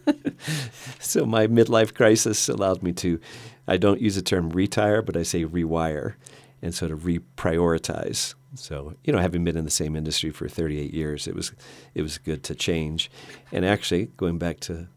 so 0.99 1.25
my 1.25 1.47
midlife 1.47 1.93
crisis 1.93 2.49
allowed 2.49 2.83
me 2.83 2.91
to. 2.93 3.19
I 3.67 3.77
don't 3.77 4.01
use 4.01 4.15
the 4.15 4.21
term 4.21 4.49
retire, 4.49 5.01
but 5.01 5.17
I 5.17 5.23
say 5.23 5.43
rewire, 5.43 6.15
and 6.61 6.73
sort 6.73 6.91
of 6.91 7.01
reprioritize. 7.01 8.35
So, 8.55 8.95
you 9.03 9.11
know, 9.11 9.19
having 9.19 9.43
been 9.43 9.57
in 9.57 9.65
the 9.65 9.71
same 9.71 9.95
industry 9.95 10.29
for 10.31 10.47
38 10.47 10.93
years, 10.93 11.27
it 11.27 11.35
was 11.35 11.51
it 11.93 12.01
was 12.01 12.17
good 12.17 12.43
to 12.43 12.55
change. 12.55 13.11
And 13.51 13.65
actually, 13.65 14.07
going 14.17 14.37
back 14.37 14.59
to 14.61 14.87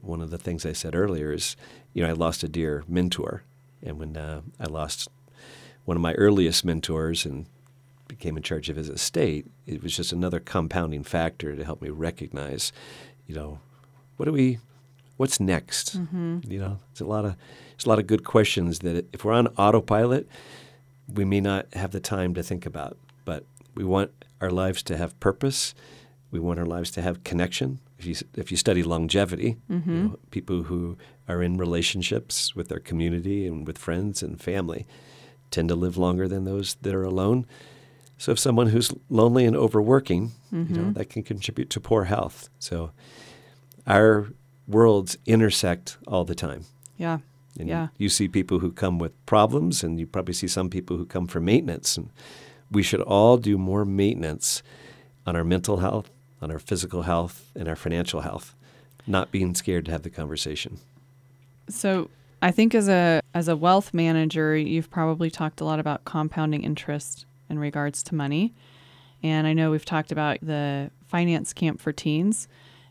one 0.00 0.20
of 0.20 0.30
the 0.30 0.38
things 0.38 0.64
I 0.64 0.72
said 0.72 0.94
earlier 0.94 1.32
is, 1.32 1.56
you 1.92 2.02
know, 2.02 2.08
I 2.08 2.12
lost 2.12 2.42
a 2.42 2.48
dear 2.48 2.84
mentor, 2.86 3.42
and 3.82 3.98
when 3.98 4.16
uh, 4.16 4.42
I 4.60 4.66
lost 4.66 5.08
one 5.84 5.96
of 5.96 6.00
my 6.00 6.14
earliest 6.14 6.64
mentors 6.64 7.24
and 7.24 7.46
became 8.08 8.36
in 8.36 8.42
charge 8.42 8.68
of 8.68 8.76
his 8.76 8.88
estate, 8.88 9.46
it 9.66 9.82
was 9.82 9.96
just 9.96 10.12
another 10.12 10.40
compounding 10.40 11.02
factor 11.02 11.56
to 11.56 11.64
help 11.64 11.82
me 11.82 11.88
recognize, 11.88 12.72
you 13.26 13.34
know, 13.34 13.60
what 14.16 14.26
do 14.26 14.32
we, 14.32 14.58
what's 15.16 15.40
next? 15.40 15.98
Mm-hmm. 15.98 16.40
You 16.50 16.58
know, 16.58 16.78
it's 16.90 17.00
a 17.00 17.04
lot 17.04 17.24
of, 17.24 17.36
it's 17.74 17.84
a 17.84 17.88
lot 17.88 17.98
of 17.98 18.06
good 18.06 18.24
questions 18.24 18.80
that 18.80 19.06
if 19.12 19.24
we're 19.24 19.32
on 19.32 19.48
autopilot, 19.48 20.28
we 21.12 21.24
may 21.24 21.40
not 21.40 21.66
have 21.74 21.92
the 21.92 22.00
time 22.00 22.34
to 22.34 22.42
think 22.42 22.66
about. 22.66 22.96
But 23.24 23.44
we 23.74 23.84
want 23.84 24.10
our 24.40 24.50
lives 24.50 24.82
to 24.84 24.96
have 24.96 25.18
purpose. 25.20 25.74
We 26.30 26.40
want 26.40 26.58
our 26.58 26.66
lives 26.66 26.90
to 26.92 27.02
have 27.02 27.24
connection. 27.24 27.80
If 27.98 28.06
you 28.06 28.14
if 28.34 28.50
you 28.50 28.56
study 28.56 28.82
longevity, 28.82 29.56
mm-hmm. 29.70 29.90
you 29.90 30.02
know, 30.02 30.18
people 30.30 30.64
who 30.64 30.96
are 31.28 31.42
in 31.42 31.56
relationships 31.56 32.54
with 32.54 32.68
their 32.68 32.78
community 32.78 33.46
and 33.46 33.66
with 33.66 33.78
friends 33.78 34.22
and 34.22 34.40
family 34.40 34.86
tend 35.50 35.68
to 35.68 35.74
live 35.74 35.96
longer 35.96 36.28
than 36.28 36.44
those 36.44 36.74
that 36.82 36.94
are 36.94 37.04
alone. 37.04 37.46
So 38.18 38.32
if 38.32 38.38
someone 38.38 38.68
who's 38.68 38.92
lonely 39.08 39.44
and 39.44 39.56
overworking, 39.56 40.32
mm-hmm. 40.52 40.74
you 40.74 40.80
know, 40.80 40.90
that 40.92 41.10
can 41.10 41.22
contribute 41.22 41.70
to 41.70 41.80
poor 41.80 42.04
health. 42.04 42.48
So 42.58 42.90
our 43.86 44.28
worlds 44.66 45.16
intersect 45.26 45.96
all 46.06 46.24
the 46.24 46.34
time. 46.34 46.64
Yeah. 46.96 47.18
And 47.58 47.68
yeah. 47.68 47.88
you 47.96 48.08
see 48.08 48.28
people 48.28 48.58
who 48.58 48.70
come 48.70 48.98
with 48.98 49.12
problems, 49.26 49.82
and 49.82 49.98
you 49.98 50.06
probably 50.06 50.34
see 50.34 50.48
some 50.48 50.68
people 50.68 50.96
who 50.96 51.06
come 51.06 51.26
for 51.26 51.40
maintenance. 51.40 51.96
And 51.96 52.10
we 52.70 52.82
should 52.82 53.00
all 53.00 53.38
do 53.38 53.56
more 53.56 53.84
maintenance 53.84 54.62
on 55.26 55.36
our 55.36 55.44
mental 55.44 55.78
health, 55.78 56.10
on 56.42 56.50
our 56.50 56.58
physical 56.58 57.02
health, 57.02 57.50
and 57.54 57.68
our 57.68 57.76
financial 57.76 58.20
health, 58.20 58.54
not 59.06 59.30
being 59.30 59.54
scared 59.54 59.86
to 59.86 59.92
have 59.92 60.02
the 60.02 60.10
conversation. 60.10 60.78
So 61.68 62.10
I 62.42 62.50
think 62.50 62.74
as 62.74 62.88
a 62.88 63.20
as 63.34 63.48
a 63.48 63.56
wealth 63.56 63.94
manager, 63.94 64.56
you've 64.56 64.90
probably 64.90 65.30
talked 65.30 65.60
a 65.60 65.64
lot 65.64 65.80
about 65.80 66.04
compounding 66.04 66.62
interest 66.62 67.24
in 67.48 67.58
regards 67.58 68.02
to 68.04 68.14
money. 68.14 68.54
And 69.22 69.46
I 69.46 69.52
know 69.52 69.70
we've 69.70 69.84
talked 69.84 70.12
about 70.12 70.38
the 70.42 70.90
finance 71.06 71.52
camp 71.52 71.80
for 71.80 71.92
teens, 71.92 72.48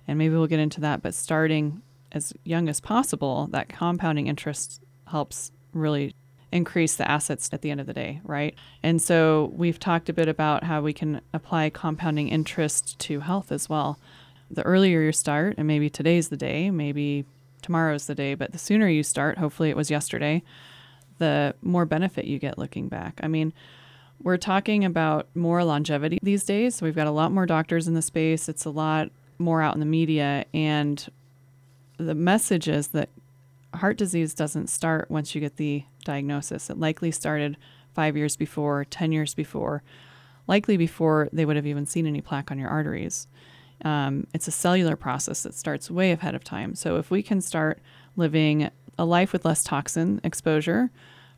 and 0.08 0.18
maybe 0.18 0.36
we'll 0.36 0.48
get 0.48 0.60
into 0.60 0.82
that, 0.82 1.02
but 1.02 1.14
starting 1.14 1.82
as 2.12 2.34
young 2.44 2.70
as 2.70 2.80
possible, 2.80 3.48
that 3.52 3.70
compounding 3.70 4.28
interest 4.28 4.82
helps 5.08 5.52
really 5.74 6.14
increase 6.52 6.96
the 6.96 7.10
assets 7.10 7.50
at 7.52 7.62
the 7.62 7.70
end 7.70 7.82
of 7.82 7.88
the 7.88 7.94
day, 7.94 8.22
right? 8.24 8.56
And 8.82 9.02
so 9.02 9.52
we've 9.54 9.80
talked 9.80 10.08
a 10.08 10.14
bit 10.14 10.30
about 10.30 10.64
how 10.64 10.82
we 10.82 10.94
can 10.94 11.22
apply 11.34 11.70
compounding 11.70 12.30
interest 12.30 12.98
to 13.00 13.20
health 13.20 13.52
as 13.52 13.68
well. 13.68 14.00
The 14.50 14.64
earlier 14.64 15.02
you 15.02 15.12
start, 15.12 15.56
and 15.58 15.68
maybe 15.68 15.90
today's 15.90 16.30
the 16.30 16.38
day, 16.38 16.72
maybe 16.72 17.26
tomorrow's 17.62 18.08
the 18.08 18.16
day, 18.16 18.36
but 18.36 18.54
the 18.54 18.58
sooner 18.58 18.88
you 18.88 19.04
start, 19.04 19.38
hopefully 19.38 19.70
it 19.70 19.76
was 19.76 19.92
yesterday, 19.92 20.44
the 21.18 21.56
more 21.62 21.86
benefit 21.86 22.26
you 22.26 22.40
get 22.40 22.58
looking 22.58 22.88
back. 22.88 23.20
I 23.24 23.28
mean, 23.28 23.52
we're 24.22 24.38
talking 24.38 24.86
about 24.86 25.28
more 25.36 25.64
longevity 25.64 26.20
these 26.22 26.44
days. 26.44 26.76
So 26.76 26.86
we've 26.86 26.96
got 26.96 27.08
a 27.08 27.12
lot 27.12 27.32
more 27.32 27.46
doctors 27.46 27.88
in 27.88 27.96
the 27.96 28.02
space. 28.02 28.48
It's 28.48 28.66
a 28.66 28.70
lot 28.70 29.10
more 29.38 29.62
out 29.62 29.74
in 29.74 29.80
the 29.80 29.86
media. 29.86 30.46
And 30.54 31.06
the 31.98 32.16
message 32.16 32.68
is 32.68 32.90
that 32.90 33.10
heart 33.74 33.98
disease 33.98 34.34
doesn't 34.34 34.68
start 34.68 35.12
once 35.12 35.36
you 35.36 35.42
get 35.42 35.58
the 35.58 35.84
diagnosis. 36.04 36.70
It 36.70 36.80
likely 36.80 37.12
started 37.12 37.58
five 37.94 38.18
years 38.18 38.36
before, 38.36 38.86
10 38.86 39.12
years 39.12 39.34
before, 39.34 39.84
likely 40.48 40.78
before 40.78 41.30
they 41.32 41.46
would 41.46 41.56
have 41.56 41.68
even 41.68 41.86
seen 41.86 42.06
any 42.06 42.22
plaque 42.22 42.52
on 42.52 42.60
your 42.60 42.70
arteries. 42.70 43.28
Um, 43.84 44.28
it's 44.34 44.48
a 44.48 44.52
cellular 44.52 44.96
process 44.96 45.44
that 45.44 45.54
starts 45.54 45.92
way 45.92 46.12
ahead 46.12 46.36
of 46.36 46.44
time. 46.44 46.76
So 46.76 46.98
if 46.98 47.12
we 47.12 47.22
can 47.22 47.42
start 47.42 47.80
living 48.16 48.70
a 48.98 49.06
life 49.06 49.34
with 49.34 49.46
less 49.46 49.64
toxin 49.64 50.22
exposure, 50.24 50.92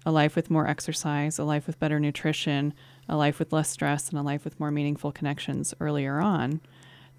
a 0.06 0.12
life 0.12 0.36
with 0.36 0.50
more 0.50 0.68
exercise, 0.68 1.39
a 1.39 1.44
life 1.44 1.68
with 1.68 1.80
better 1.80 2.00
nutrition, 2.00 2.74
a 3.10 3.18
life 3.18 3.39
with 3.39 3.51
less 3.51 3.70
stress, 3.70 4.10
and 4.10 4.20
a 4.20 4.22
life 4.22 4.44
with 4.44 4.60
more 4.60 4.72
meaningful 4.72 5.12
connections 5.12 5.74
earlier 5.80 6.20
on, 6.20 6.62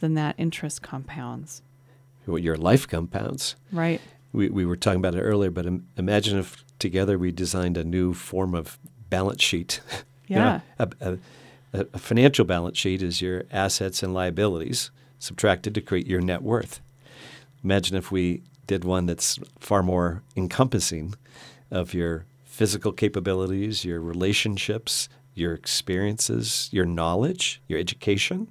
then 0.01 0.15
that 0.15 0.35
interest 0.39 0.83
compounds. 0.83 1.63
Well, 2.27 2.39
your 2.39 2.57
life 2.57 2.87
compounds. 2.87 3.57
Right 3.73 4.01
we, 4.33 4.49
we 4.49 4.67
were 4.67 4.77
talking 4.77 5.01
about 5.01 5.15
it 5.15 5.23
earlier, 5.23 5.51
but 5.51 5.67
Im- 5.67 5.87
imagine 5.97 6.39
if 6.39 6.65
together 6.79 7.19
we 7.19 7.33
designed 7.33 7.77
a 7.77 7.85
new 7.85 8.15
form 8.15 8.55
of 8.55 8.79
balance 9.11 9.43
sheet. 9.43 9.81
Yeah. 10.27 10.61
you 10.79 10.87
know, 10.87 10.89
a, 11.01 11.19
a, 11.73 11.87
a, 11.95 11.99
financial 11.99 12.45
balance 12.45 12.79
sheet 12.79 13.03
is 13.03 13.23
your 13.23 13.45
assets 13.51 14.03
and 14.03 14.13
liabilities 14.15 14.91
subtracted 15.19 15.75
to 15.75 15.81
create 15.81 16.07
your 16.07 16.21
net 16.21 16.43
worth. 16.43 16.81
Imagine 17.65 17.97
if 17.97 18.13
we 18.13 18.43
did 18.67 18.85
one 18.85 19.07
that's 19.07 19.39
far 19.59 19.83
more 19.83 20.23
encompassing 20.37 21.15
of 21.71 21.95
your 21.95 22.25
physical 22.45 22.93
capabilities, 22.93 23.85
your 23.85 24.01
relationships, 24.01 25.09
your 25.35 25.55
experiences, 25.55 26.69
your 26.73 26.85
knowledge, 26.85 27.61
your 27.67 27.79
education. 27.79 28.49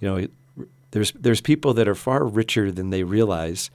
You 0.00 0.08
know, 0.08 0.28
there's 0.90 1.12
there's 1.12 1.40
people 1.40 1.74
that 1.74 1.88
are 1.88 1.94
far 1.94 2.24
richer 2.24 2.72
than 2.72 2.90
they 2.90 3.04
realize 3.04 3.70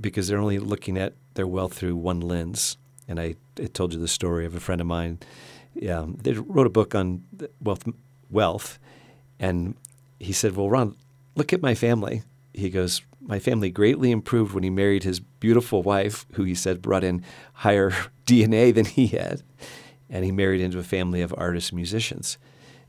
because 0.00 0.28
they're 0.28 0.38
only 0.38 0.58
looking 0.58 0.96
at 0.96 1.14
their 1.34 1.46
wealth 1.46 1.74
through 1.74 1.96
one 1.96 2.20
lens. 2.20 2.76
And 3.08 3.18
I, 3.18 3.34
I 3.58 3.66
told 3.66 3.92
you 3.92 3.98
the 4.00 4.08
story 4.08 4.46
of 4.46 4.54
a 4.54 4.60
friend 4.60 4.80
of 4.80 4.86
mine. 4.86 5.18
Yeah, 5.74 6.06
they 6.06 6.32
wrote 6.32 6.66
a 6.66 6.70
book 6.70 6.94
on 6.94 7.24
wealth, 7.60 7.84
wealth, 8.30 8.78
and 9.38 9.74
he 10.18 10.32
said, 10.32 10.56
"Well, 10.56 10.70
Ron, 10.70 10.96
look 11.34 11.52
at 11.52 11.62
my 11.62 11.74
family." 11.74 12.22
He 12.52 12.70
goes, 12.70 13.02
"My 13.20 13.38
family 13.38 13.70
greatly 13.70 14.10
improved 14.10 14.54
when 14.54 14.64
he 14.64 14.70
married 14.70 15.04
his 15.04 15.20
beautiful 15.20 15.82
wife, 15.82 16.26
who 16.34 16.44
he 16.44 16.54
said 16.54 16.82
brought 16.82 17.04
in 17.04 17.24
higher 17.54 17.90
DNA 18.26 18.74
than 18.74 18.84
he 18.84 19.08
had, 19.08 19.42
and 20.08 20.24
he 20.24 20.32
married 20.32 20.60
into 20.60 20.78
a 20.78 20.84
family 20.84 21.20
of 21.20 21.34
artists 21.36 21.70
and 21.70 21.76
musicians, 21.76 22.38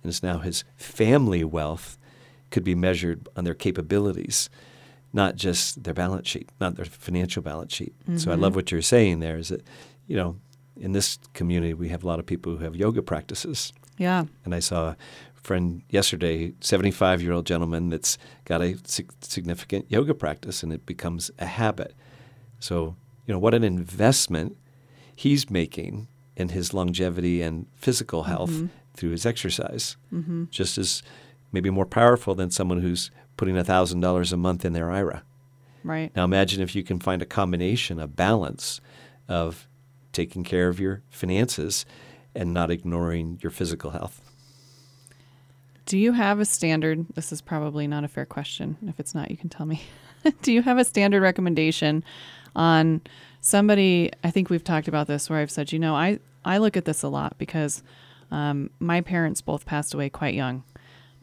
and 0.01 0.09
it's 0.09 0.23
now 0.23 0.39
his 0.39 0.63
family 0.75 1.43
wealth 1.43 1.97
could 2.51 2.63
be 2.63 2.75
measured 2.75 3.27
on 3.35 3.43
their 3.43 3.55
capabilities." 3.55 4.49
not 5.13 5.35
just 5.35 5.83
their 5.83 5.93
balance 5.93 6.25
sheet, 6.25 6.47
not 6.61 6.75
their 6.77 6.85
financial 6.85 7.41
balance 7.43 7.73
sheet. 7.73 7.93
So 8.15 8.31
I 8.31 8.33
Mm-hmm. 8.35 8.41
love 8.43 8.55
what 8.55 8.71
you're 8.71 8.81
saying 8.81 9.19
there 9.19 9.37
is 9.37 9.49
that, 9.49 9.61
you 10.07 10.15
know, 10.15 10.37
in 10.77 10.93
this 10.93 11.19
community, 11.33 11.73
we 11.73 11.89
have 11.89 12.01
a 12.05 12.07
lot 12.07 12.17
of 12.19 12.25
people 12.25 12.55
who 12.55 12.63
have 12.63 12.77
yoga 12.77 13.01
practices. 13.01 13.73
Yeah. 13.97 14.23
And 14.45 14.55
I 14.55 14.59
saw 14.61 14.91
a 14.91 14.95
friend 15.35 15.81
yesterday, 15.89 16.53
75 16.61 17.21
year 17.21 17.33
old 17.33 17.45
gentleman 17.45 17.89
that's 17.89 18.17
got 18.45 18.61
a 18.61 18.77
significant 19.21 19.91
yoga 19.91 20.13
practice 20.13 20.63
and 20.63 20.71
it 20.71 20.85
becomes 20.85 21.29
a 21.39 21.45
habit. 21.45 21.93
So, 22.59 22.95
you 23.27 23.33
know, 23.33 23.39
what 23.39 23.53
an 23.53 23.65
investment 23.65 24.55
he's 25.13 25.49
making 25.49 26.07
in 26.37 26.49
his 26.49 26.73
longevity 26.73 27.41
and 27.41 27.65
physical 27.75 28.23
health 28.23 28.51
Mhm. 28.51 28.69
through 28.95 29.11
his 29.11 29.25
exercise. 29.25 29.97
Mm-hmm. 30.13 30.45
Just 30.51 30.77
as 30.77 31.03
maybe 31.51 31.69
more 31.69 31.85
powerful 31.85 32.35
than 32.35 32.51
someone 32.51 32.81
who's 32.81 33.11
putting 33.37 33.55
$1,000 33.55 34.33
a 34.33 34.37
month 34.37 34.65
in 34.65 34.73
their 34.73 34.91
IRA. 34.91 35.23
Right. 35.83 36.15
Now 36.15 36.25
imagine 36.25 36.61
if 36.61 36.75
you 36.75 36.83
can 36.83 36.99
find 36.99 37.21
a 37.21 37.25
combination, 37.25 37.99
a 37.99 38.07
balance 38.07 38.81
of 39.27 39.67
taking 40.11 40.43
care 40.43 40.67
of 40.67 40.79
your 40.79 41.01
finances 41.09 41.85
and 42.35 42.53
not 42.53 42.69
ignoring 42.69 43.39
your 43.41 43.51
physical 43.51 43.91
health. 43.91 44.21
Do 45.85 45.97
you 45.97 46.13
have 46.13 46.39
a 46.39 46.45
standard? 46.45 47.05
This 47.15 47.31
is 47.31 47.41
probably 47.41 47.87
not 47.87 48.03
a 48.03 48.07
fair 48.07 48.25
question. 48.25 48.77
If 48.87 48.99
it's 48.99 49.15
not, 49.15 49.31
you 49.31 49.37
can 49.37 49.49
tell 49.49 49.65
me. 49.65 49.81
Do 50.41 50.53
you 50.53 50.61
have 50.61 50.77
a 50.77 50.85
standard 50.85 51.21
recommendation 51.21 52.03
on 52.55 53.01
somebody? 53.41 54.11
I 54.23 54.31
think 54.31 54.49
we've 54.49 54.63
talked 54.63 54.87
about 54.87 55.07
this 55.07 55.29
where 55.29 55.39
I've 55.39 55.51
said, 55.51 55.71
you 55.71 55.79
know, 55.79 55.95
I, 55.95 56.19
I 56.45 56.59
look 56.59 56.77
at 56.77 56.85
this 56.85 57.01
a 57.03 57.07
lot 57.07 57.37
because 57.37 57.83
um, 58.29 58.69
my 58.79 59.01
parents 59.01 59.41
both 59.41 59.65
passed 59.65 59.93
away 59.93 60.09
quite 60.09 60.35
young. 60.35 60.63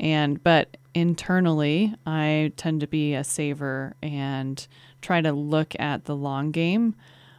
And, 0.00 0.42
but 0.42 0.76
internally, 0.94 1.94
I 2.06 2.52
tend 2.56 2.80
to 2.80 2.86
be 2.86 3.14
a 3.14 3.24
saver 3.24 3.94
and 4.02 4.66
try 5.02 5.20
to 5.20 5.32
look 5.32 5.74
at 5.78 6.04
the 6.04 6.14
long 6.16 6.50
game. 6.50 6.94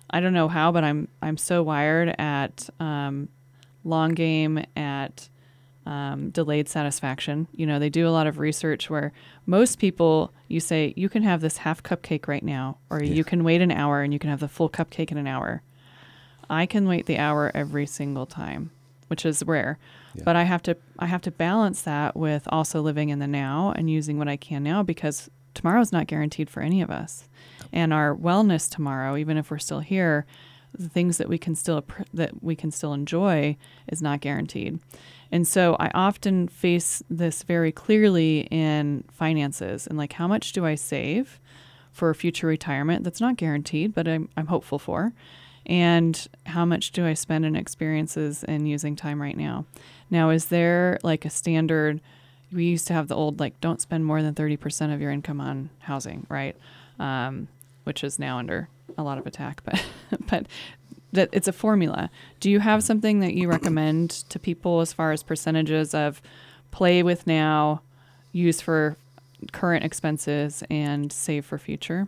I 0.10 0.20
don't 0.20 0.34
know 0.34 0.48
how, 0.48 0.72
but 0.72 0.84
I'm, 0.84 1.08
I'm 1.22 1.38
so 1.38 1.62
wired 1.64 2.16
at 2.20 2.70
um, 2.80 3.30
long 3.84 4.12
game, 4.14 4.64
at 4.76 5.30
um, 5.86 6.30
delayed 6.32 6.68
satisfaction. 6.68 7.48
You 7.54 7.66
know, 7.66 7.80
they 7.80 7.90
do 7.90 8.08
a 8.08 8.12
lot 8.12 8.28
of 8.28 8.40
research 8.40 8.90
where 8.90 9.12
most 9.46 9.80
people, 9.80 10.34
you 10.48 10.60
say, 10.60 10.94
you 10.98 11.10
can 11.10 11.24
have 11.24 11.42
this 11.42 11.58
half 11.58 11.82
cupcake 11.82 12.28
right 12.28 12.44
now, 12.44 12.78
or 12.90 13.02
Yeah. 13.04 13.14
you 13.14 13.24
can 13.24 13.44
wait 13.44 13.62
an 13.62 13.72
hour 13.72 14.02
and 14.02 14.12
you 14.14 14.20
can 14.20 14.30
have 14.30 14.40
the 14.42 14.48
full 14.48 14.70
cupcake 14.70 15.12
in 15.12 15.18
an 15.18 15.28
hour. 15.28 15.62
I 16.50 16.66
can 16.66 16.88
wait 16.88 17.06
the 17.06 17.18
hour 17.20 17.52
every 17.54 17.86
single 17.86 18.26
time, 18.26 18.72
which 19.10 19.26
is 19.26 19.44
rare. 19.46 19.78
Yeah. 20.16 20.24
But 20.24 20.36
I 20.36 20.44
have 20.44 20.64
to 20.64 20.78
I 20.98 21.08
have 21.08 21.22
to 21.24 21.32
balance 21.32 21.82
that 21.82 22.16
with 22.16 22.48
also 22.48 22.82
living 22.82 23.10
in 23.10 23.20
the 23.20 23.28
now 23.28 23.74
and 23.76 23.90
using 23.90 24.18
what 24.18 24.28
I 24.28 24.38
can 24.38 24.64
now 24.64 24.84
because 24.84 25.30
tomorrow's 25.54 25.92
not 25.92 26.08
guaranteed 26.08 26.50
for 26.50 26.62
any 26.62 26.82
of 26.82 26.90
us. 26.90 27.28
And 27.74 27.94
our 27.94 28.16
wellness 28.16 28.70
tomorrow, 28.70 29.18
even 29.18 29.38
if 29.38 29.52
we're 29.52 29.60
still 29.60 29.82
here, 29.82 30.26
the 30.74 30.90
things 30.90 31.18
that 31.18 31.28
we 31.28 31.38
can 31.38 31.56
still 31.56 31.84
that 32.14 32.44
we 32.44 32.56
can 32.56 32.72
still 32.72 32.94
enjoy 32.94 33.58
is 33.88 34.02
not 34.02 34.22
guaranteed. 34.22 34.80
And 35.32 35.48
so 35.48 35.76
I 35.80 35.92
often 35.94 36.48
face 36.48 37.04
this 37.10 37.44
very 37.44 37.72
clearly 37.72 38.48
in 38.50 39.04
finances 39.12 39.88
and 39.88 39.98
like 39.98 40.14
how 40.14 40.28
much 40.28 40.54
do 40.54 40.66
I 40.66 40.76
save 40.76 41.40
for 41.92 42.14
future 42.14 42.48
retirement 42.48 43.04
that's 43.04 43.22
not 43.22 43.38
guaranteed, 43.38 43.94
but 43.94 44.08
I'm 44.08 44.30
I'm 44.38 44.48
hopeful 44.48 44.80
for. 44.80 45.14
And 45.70 46.28
how 46.48 46.66
much 46.66 46.92
do 46.92 47.06
I 47.06 47.14
spend 47.14 47.46
in 47.46 47.56
experiences 47.56 48.44
and 48.44 48.68
using 48.68 48.96
time 48.96 49.22
right 49.22 49.38
now? 49.38 49.66
Now, 50.10 50.32
is 50.32 50.46
there 50.46 50.98
like 51.04 51.26
a 51.26 51.30
standard? 51.30 52.02
We 52.52 52.66
used 52.66 52.88
to 52.88 52.94
have 52.94 53.08
the 53.08 53.16
old 53.16 53.40
like 53.40 53.62
don't 53.62 53.80
spend 53.80 54.04
more 54.04 54.24
than 54.24 54.34
30% 54.34 54.92
of 54.92 55.00
your 55.00 55.12
income 55.12 55.40
on 55.40 55.70
housing, 55.82 56.26
right? 56.28 56.56
Um, 56.98 57.50
which 57.84 58.04
is 58.04 58.18
now 58.18 58.40
under 58.40 58.68
a 58.98 59.04
lot 59.04 59.20
of 59.20 59.28
attack, 59.28 59.62
but 59.64 59.86
but 60.28 60.48
that 61.12 61.30
it's 61.32 61.48
a 61.48 61.54
formula. 61.54 62.10
Do 62.40 62.50
you 62.50 62.60
have 62.62 62.84
something 62.84 63.20
that 63.20 63.36
you 63.36 63.48
recommend 63.48 64.10
to 64.10 64.40
people 64.40 64.82
as 64.82 64.92
far 64.92 65.12
as 65.12 65.22
percentages 65.22 65.94
of 65.94 66.20
play 66.72 67.04
with 67.04 67.28
now, 67.28 67.84
use 68.32 68.60
for 68.60 68.98
current 69.52 69.86
expenses, 69.86 70.64
and 70.72 71.12
save 71.12 71.46
for 71.46 71.60
future? 71.60 72.08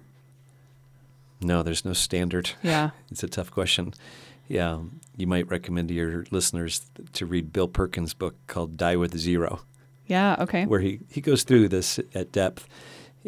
No, 1.41 1.63
there's 1.63 1.86
no 1.86 1.93
standard. 1.93 2.51
Yeah. 2.62 2.91
It's 3.12 3.23
a 3.23 3.27
tough 3.27 3.51
question. 3.51 3.93
Yeah, 4.47 4.80
you 5.17 5.27
might 5.27 5.49
recommend 5.49 5.88
to 5.89 5.93
your 5.93 6.25
listeners 6.32 6.82
to 7.13 7.25
read 7.25 7.54
Bill 7.54 7.67
Perkins' 7.67 8.13
book 8.13 8.36
called 8.47 8.75
Die 8.77 8.95
with 8.97 9.17
Zero, 9.17 9.62
Yeah. 10.08 10.36
Okay. 10.39 10.65
where 10.65 10.82
he, 10.82 10.99
he 11.10 11.21
goes 11.21 11.43
through 11.43 11.69
this 11.69 11.99
at 12.13 12.32
depth. 12.32 12.67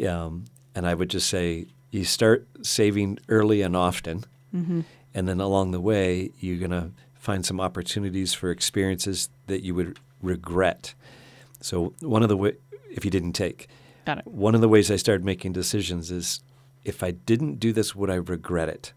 Um, 0.06 0.44
and 0.74 0.86
I 0.86 0.94
would 0.94 1.08
just 1.10 1.28
say 1.28 1.66
you 1.90 2.04
start 2.04 2.46
saving 2.62 3.18
early 3.28 3.62
and 3.62 3.74
often, 3.76 4.24
Mm-hmm. 4.54 4.80
and 5.14 5.28
then 5.28 5.40
along 5.40 5.70
the 5.72 5.80
way, 5.80 6.30
you're 6.40 6.58
going 6.58 6.70
to 6.82 6.90
find 7.14 7.44
some 7.46 7.58
opportunities 7.60 8.34
for 8.34 8.50
experiences 8.50 9.28
that 9.46 9.62
you 9.62 9.74
would 9.74 9.98
regret. 10.22 10.94
So, 11.60 11.94
one 12.00 12.22
of 12.22 12.28
the 12.28 12.36
way, 12.36 12.52
if 12.90 13.04
you 13.04 13.10
didn't 13.10 13.32
take, 13.32 13.68
Got 14.04 14.18
it. 14.18 14.26
one 14.26 14.54
of 14.54 14.60
the 14.60 14.68
ways 14.68 14.90
I 14.90 14.96
started 14.96 15.24
making 15.24 15.52
decisions 15.54 16.10
is 16.10 16.40
if 16.84 17.02
I 17.02 17.12
didn't 17.12 17.60
do 17.60 17.72
this, 17.72 17.94
would 17.94 18.10
I 18.10 18.16
regret 18.16 18.68
it? 18.68 18.92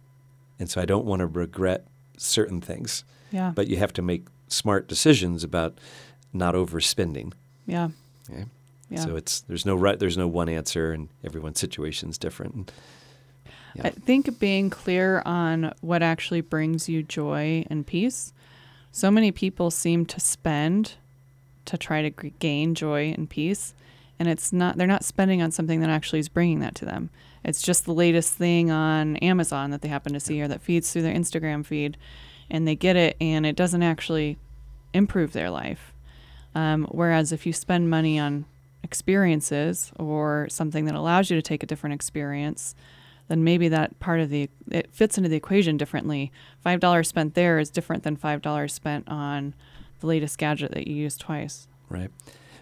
And 0.59 0.69
so 0.69 0.81
I 0.81 0.85
don't 0.85 1.05
want 1.05 1.19
to 1.21 1.27
regret 1.27 1.85
certain 2.17 2.61
things, 2.61 3.03
Yeah. 3.31 3.51
but 3.55 3.67
you 3.67 3.77
have 3.77 3.93
to 3.93 4.01
make 4.01 4.27
smart 4.47 4.87
decisions 4.87 5.43
about 5.43 5.77
not 6.33 6.55
overspending. 6.55 7.33
yeah. 7.65 7.89
Okay? 8.29 8.45
Yeah. 8.89 8.99
So 9.03 9.15
it's 9.17 9.41
there's 9.41 9.65
no 9.65 9.75
right 9.75 9.99
there's 9.99 10.17
no 10.17 10.27
one 10.27 10.47
answer, 10.49 10.91
and 10.93 11.09
everyone's 11.23 11.59
situation 11.59 12.09
is 12.09 12.17
different. 12.17 12.71
Yeah. 13.75 13.83
I 13.87 13.89
think 13.89 14.39
being 14.39 14.69
clear 14.69 15.21
on 15.25 15.73
what 15.81 16.01
actually 16.01 16.41
brings 16.41 16.87
you 16.89 17.03
joy 17.03 17.65
and 17.69 17.85
peace. 17.85 18.31
So 18.91 19.11
many 19.11 19.31
people 19.31 19.71
seem 19.71 20.05
to 20.07 20.19
spend 20.21 20.93
to 21.65 21.77
try 21.77 22.01
to 22.09 22.09
gain 22.39 22.75
joy 22.75 23.13
and 23.17 23.29
peace, 23.29 23.73
and 24.19 24.27
it's 24.29 24.51
not. 24.53 24.77
They're 24.77 24.87
not 24.87 25.03
spending 25.03 25.41
on 25.41 25.51
something 25.51 25.81
that 25.81 25.89
actually 25.89 26.19
is 26.19 26.29
bringing 26.29 26.59
that 26.61 26.73
to 26.75 26.85
them. 26.85 27.09
It's 27.43 27.61
just 27.61 27.85
the 27.85 27.93
latest 27.93 28.33
thing 28.33 28.71
on 28.71 29.17
Amazon 29.17 29.71
that 29.71 29.81
they 29.81 29.87
happen 29.87 30.13
to 30.13 30.19
see 30.19 30.41
or 30.41 30.47
that 30.47 30.61
feeds 30.61 30.91
through 30.91 31.03
their 31.03 31.13
Instagram 31.13 31.65
feed, 31.65 31.97
and 32.49 32.67
they 32.67 32.75
get 32.75 32.95
it, 32.95 33.15
and 33.21 33.45
it 33.45 33.55
doesn't 33.55 33.83
actually 33.83 34.37
improve 34.93 35.33
their 35.33 35.49
life. 35.49 35.93
Um, 36.55 36.87
whereas 36.91 37.31
if 37.31 37.45
you 37.45 37.53
spend 37.53 37.89
money 37.89 38.19
on 38.19 38.45
experiences 38.83 39.91
or 39.97 40.47
something 40.49 40.85
that 40.85 40.95
allows 40.95 41.29
you 41.29 41.35
to 41.37 41.41
take 41.41 41.61
a 41.61 41.65
different 41.65 41.93
experience, 41.93 42.73
then 43.27 43.43
maybe 43.43 43.67
that 43.67 43.99
part 43.99 44.19
of 44.19 44.29
the 44.29 44.49
it 44.71 44.89
fits 44.91 45.17
into 45.17 45.29
the 45.29 45.35
equation 45.35 45.77
differently. 45.77 46.31
Five 46.61 46.79
dollars 46.79 47.07
spent 47.07 47.35
there 47.35 47.59
is 47.59 47.69
different 47.69 48.03
than 48.03 48.15
five 48.15 48.41
dollars 48.41 48.73
spent 48.73 49.07
on 49.07 49.53
the 49.99 50.07
latest 50.07 50.37
gadget 50.37 50.71
that 50.71 50.87
you 50.87 50.95
use 50.95 51.17
twice. 51.17 51.67
Right. 51.89 52.09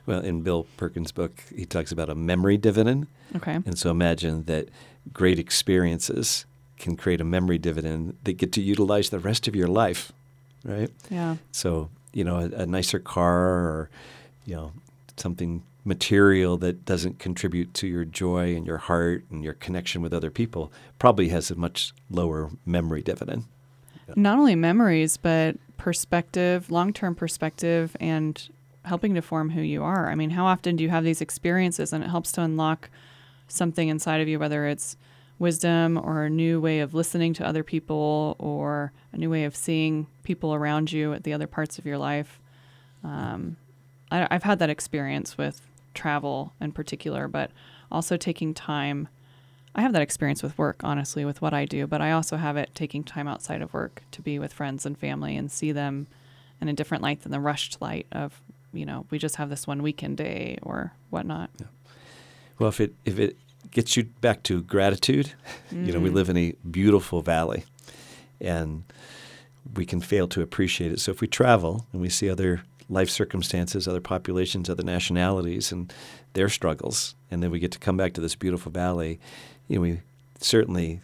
Well, 0.06 0.20
in 0.22 0.41
Bill 0.41 0.68
Perkins' 0.78 1.12
book, 1.12 1.44
he 1.56 1.65
talks 1.65 1.91
about 1.91 2.10
a 2.10 2.15
memory 2.15 2.58
dividend. 2.58 3.08
Okay. 3.36 3.56
And 3.56 3.78
so 3.78 3.89
imagine 3.89 4.44
that 4.44 4.70
great 5.13 5.39
experiences 5.39 6.46
can 6.78 6.96
create 6.96 7.22
a 7.22 7.24
memory 7.24 7.58
dividend 7.58 8.18
that 8.24 8.34
get 8.34 8.52
to 8.54 8.62
utilize 8.62 9.10
the 9.10 9.20
rest 9.20 9.48
of 9.48 9.56
your 9.56 9.68
life, 9.68 10.12
right? 10.63 10.91
Yeah. 11.10 11.38
So, 11.52 11.89
you 12.13 12.24
know, 12.24 12.38
a, 12.38 12.62
a 12.62 12.65
nicer 12.65 13.00
car 13.00 13.46
or, 13.46 13.89
you 14.46 14.56
know, 14.56 14.72
something 15.18 15.63
material 15.86 16.58
that 16.58 16.84
doesn't 16.86 17.20
contribute 17.20 17.74
to 17.76 17.88
your 17.88 18.04
joy 18.04 18.56
and 18.56 18.65
your 18.65 18.78
heart 18.78 19.24
and 19.30 19.44
your 19.44 19.54
connection 19.54 20.02
with 20.02 20.13
other 20.13 20.32
people 20.32 20.72
probably 21.00 21.30
has 21.30 21.52
a 21.52 21.56
much 21.56 21.94
lower 22.10 22.50
memory 22.65 23.02
dividend. 23.02 23.46
Not 24.15 24.38
only 24.38 24.56
memories, 24.56 25.18
but 25.18 25.58
perspective, 25.78 26.70
long 26.70 26.94
term 26.94 27.15
perspective, 27.15 27.96
and 28.00 28.50
helping 28.86 29.13
to 29.15 29.21
form 29.21 29.52
who 29.52 29.62
you 29.62 29.84
are. 29.84 30.10
I 30.10 30.15
mean, 30.15 30.32
how 30.32 30.45
often 30.45 30.76
do 30.76 30.84
you 30.84 30.89
have 30.89 31.04
these 31.04 31.21
experiences 31.21 31.91
and 31.91 32.04
it 32.04 32.10
helps 32.10 32.32
to 32.34 32.41
unlock 32.41 32.89
something 33.48 33.89
inside 33.89 34.21
of 34.21 34.28
you, 34.28 34.39
whether 34.39 34.65
it's 34.65 34.98
wisdom 35.38 35.98
or 35.98 36.24
a 36.24 36.30
new 36.30 36.62
way 36.62 36.80
of 36.80 36.93
listening 36.93 37.34
to 37.34 37.45
other 37.45 37.63
people 37.63 38.36
or 38.39 38.91
a 39.12 39.17
new 39.17 39.30
way 39.30 39.43
of 39.43 39.56
seeing 39.56 40.08
people 40.24 40.54
around 40.54 40.91
you 40.91 41.13
at 41.13 41.24
the 41.24 41.34
other 41.34 41.48
parts 41.48 41.78
of 41.78 41.86
your 41.86 41.98
life? 41.98 42.39
Um, 43.04 43.58
I, 44.12 44.28
I've 44.32 44.43
had 44.43 44.60
that 44.60 44.69
experience 44.69 45.38
with 45.38 45.62
travel 45.93 46.54
in 46.62 46.71
particular, 46.71 47.28
but 47.28 47.52
also 47.91 48.17
taking 48.17 48.54
time. 48.54 49.08
I 49.76 49.82
have 49.82 49.93
that 49.93 50.02
experience 50.02 50.41
with 50.41 50.58
work, 50.58 50.82
honestly, 50.84 51.26
with 51.26 51.41
what 51.41 51.54
I 51.54 51.65
do, 51.65 51.86
but 51.86 52.02
I 52.02 52.12
also 52.12 52.38
have 52.38 52.56
it 52.56 52.71
taking 52.74 53.04
time 53.04 53.28
outside 53.28 53.62
of 53.62 53.74
work 53.74 54.04
to 54.12 54.21
be 54.21 54.39
with 54.39 54.54
friends 54.54 54.86
and 54.86 54.98
family 54.98 55.36
and 55.36 55.52
see 55.52 55.71
them 55.71 56.08
in 56.62 56.69
a 56.69 56.74
different 56.74 57.04
light 57.04 57.21
than 57.21 57.32
the 57.32 57.39
rushed 57.39 57.82
light 57.82 58.08
of, 58.12 58.41
you 58.76 58.86
know, 58.86 59.06
we 59.10 59.18
just 59.18 59.36
have 59.38 59.50
this 59.50 59.66
one 59.68 59.82
weekend 59.82 60.18
day 60.18 60.58
or 60.62 60.94
whatnot. 61.10 61.50
Well, 62.60 62.70
if 62.70 62.80
it 62.80 62.94
if 63.06 63.20
it 63.20 63.38
gets 63.72 63.98
you 63.98 64.04
back 64.22 64.44
to 64.44 64.62
gratitude, 64.62 65.34
you 65.72 65.92
know, 65.92 66.00
we 66.00 66.10
Mhm. 66.10 66.14
live 66.14 66.30
in 66.30 66.38
a 66.38 66.54
beautiful 66.70 67.22
valley, 67.22 67.64
and 68.40 68.84
we 69.76 69.86
can 69.86 70.00
fail 70.02 70.28
to 70.30 70.42
appreciate 70.42 70.92
it. 70.92 71.00
So 71.00 71.12
if 71.12 71.22
we 71.22 71.28
travel 71.28 71.86
and 71.92 72.02
we 72.02 72.10
see 72.10 72.30
other 72.30 72.62
life 72.88 73.10
circumstances, 73.10 73.88
other 73.88 74.00
populations, 74.02 74.70
other 74.70 74.84
nationalities, 74.84 75.72
and 75.72 75.92
their 76.34 76.50
struggles. 76.50 77.16
And 77.32 77.42
then 77.42 77.50
we 77.50 77.60
get 77.60 77.72
to 77.72 77.80
come 77.80 77.98
back 77.98 78.14
to 78.14 78.22
this 78.22 78.36
beautiful 78.36 78.72
valley. 78.72 79.20
You 79.68 79.78
know, 79.78 79.82
we 79.82 80.00
certainly 80.40 81.02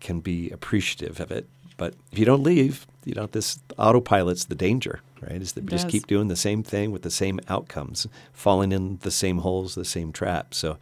can 0.00 0.20
be 0.20 0.48
appreciative 0.50 1.20
of 1.20 1.30
it. 1.30 1.46
But 1.76 1.92
if 2.10 2.18
you 2.18 2.24
don't 2.24 2.42
leave, 2.42 2.86
you 3.04 3.14
know, 3.14 3.26
this 3.26 3.58
autopilot's 3.78 4.44
the 4.46 4.54
danger, 4.54 5.00
right? 5.20 5.40
Is 5.40 5.52
that 5.52 5.64
we 5.64 5.68
just 5.68 5.88
keep 5.88 6.06
doing 6.06 6.28
the 6.28 6.36
same 6.36 6.62
thing 6.62 6.92
with 6.92 7.02
the 7.02 7.10
same 7.10 7.40
outcomes, 7.48 8.06
falling 8.32 8.72
in 8.72 8.98
the 9.02 9.10
same 9.10 9.38
holes, 9.38 9.74
the 9.74 9.84
same 9.84 10.12
traps. 10.12 10.58
So 10.58 10.78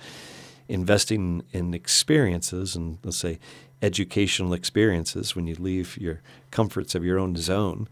investing 0.69 1.43
in 1.53 1.75
experiences 1.75 2.77
and 2.77 2.99
let's 3.03 3.17
say 3.17 3.39
educational 3.81 4.53
experiences 4.53 5.37
when 5.37 5.47
you 5.47 5.55
leave 5.55 5.97
your 5.97 6.21
comforts 6.51 6.95
of 6.95 7.05
your 7.05 7.19
own 7.19 7.37
zone, 7.37 7.89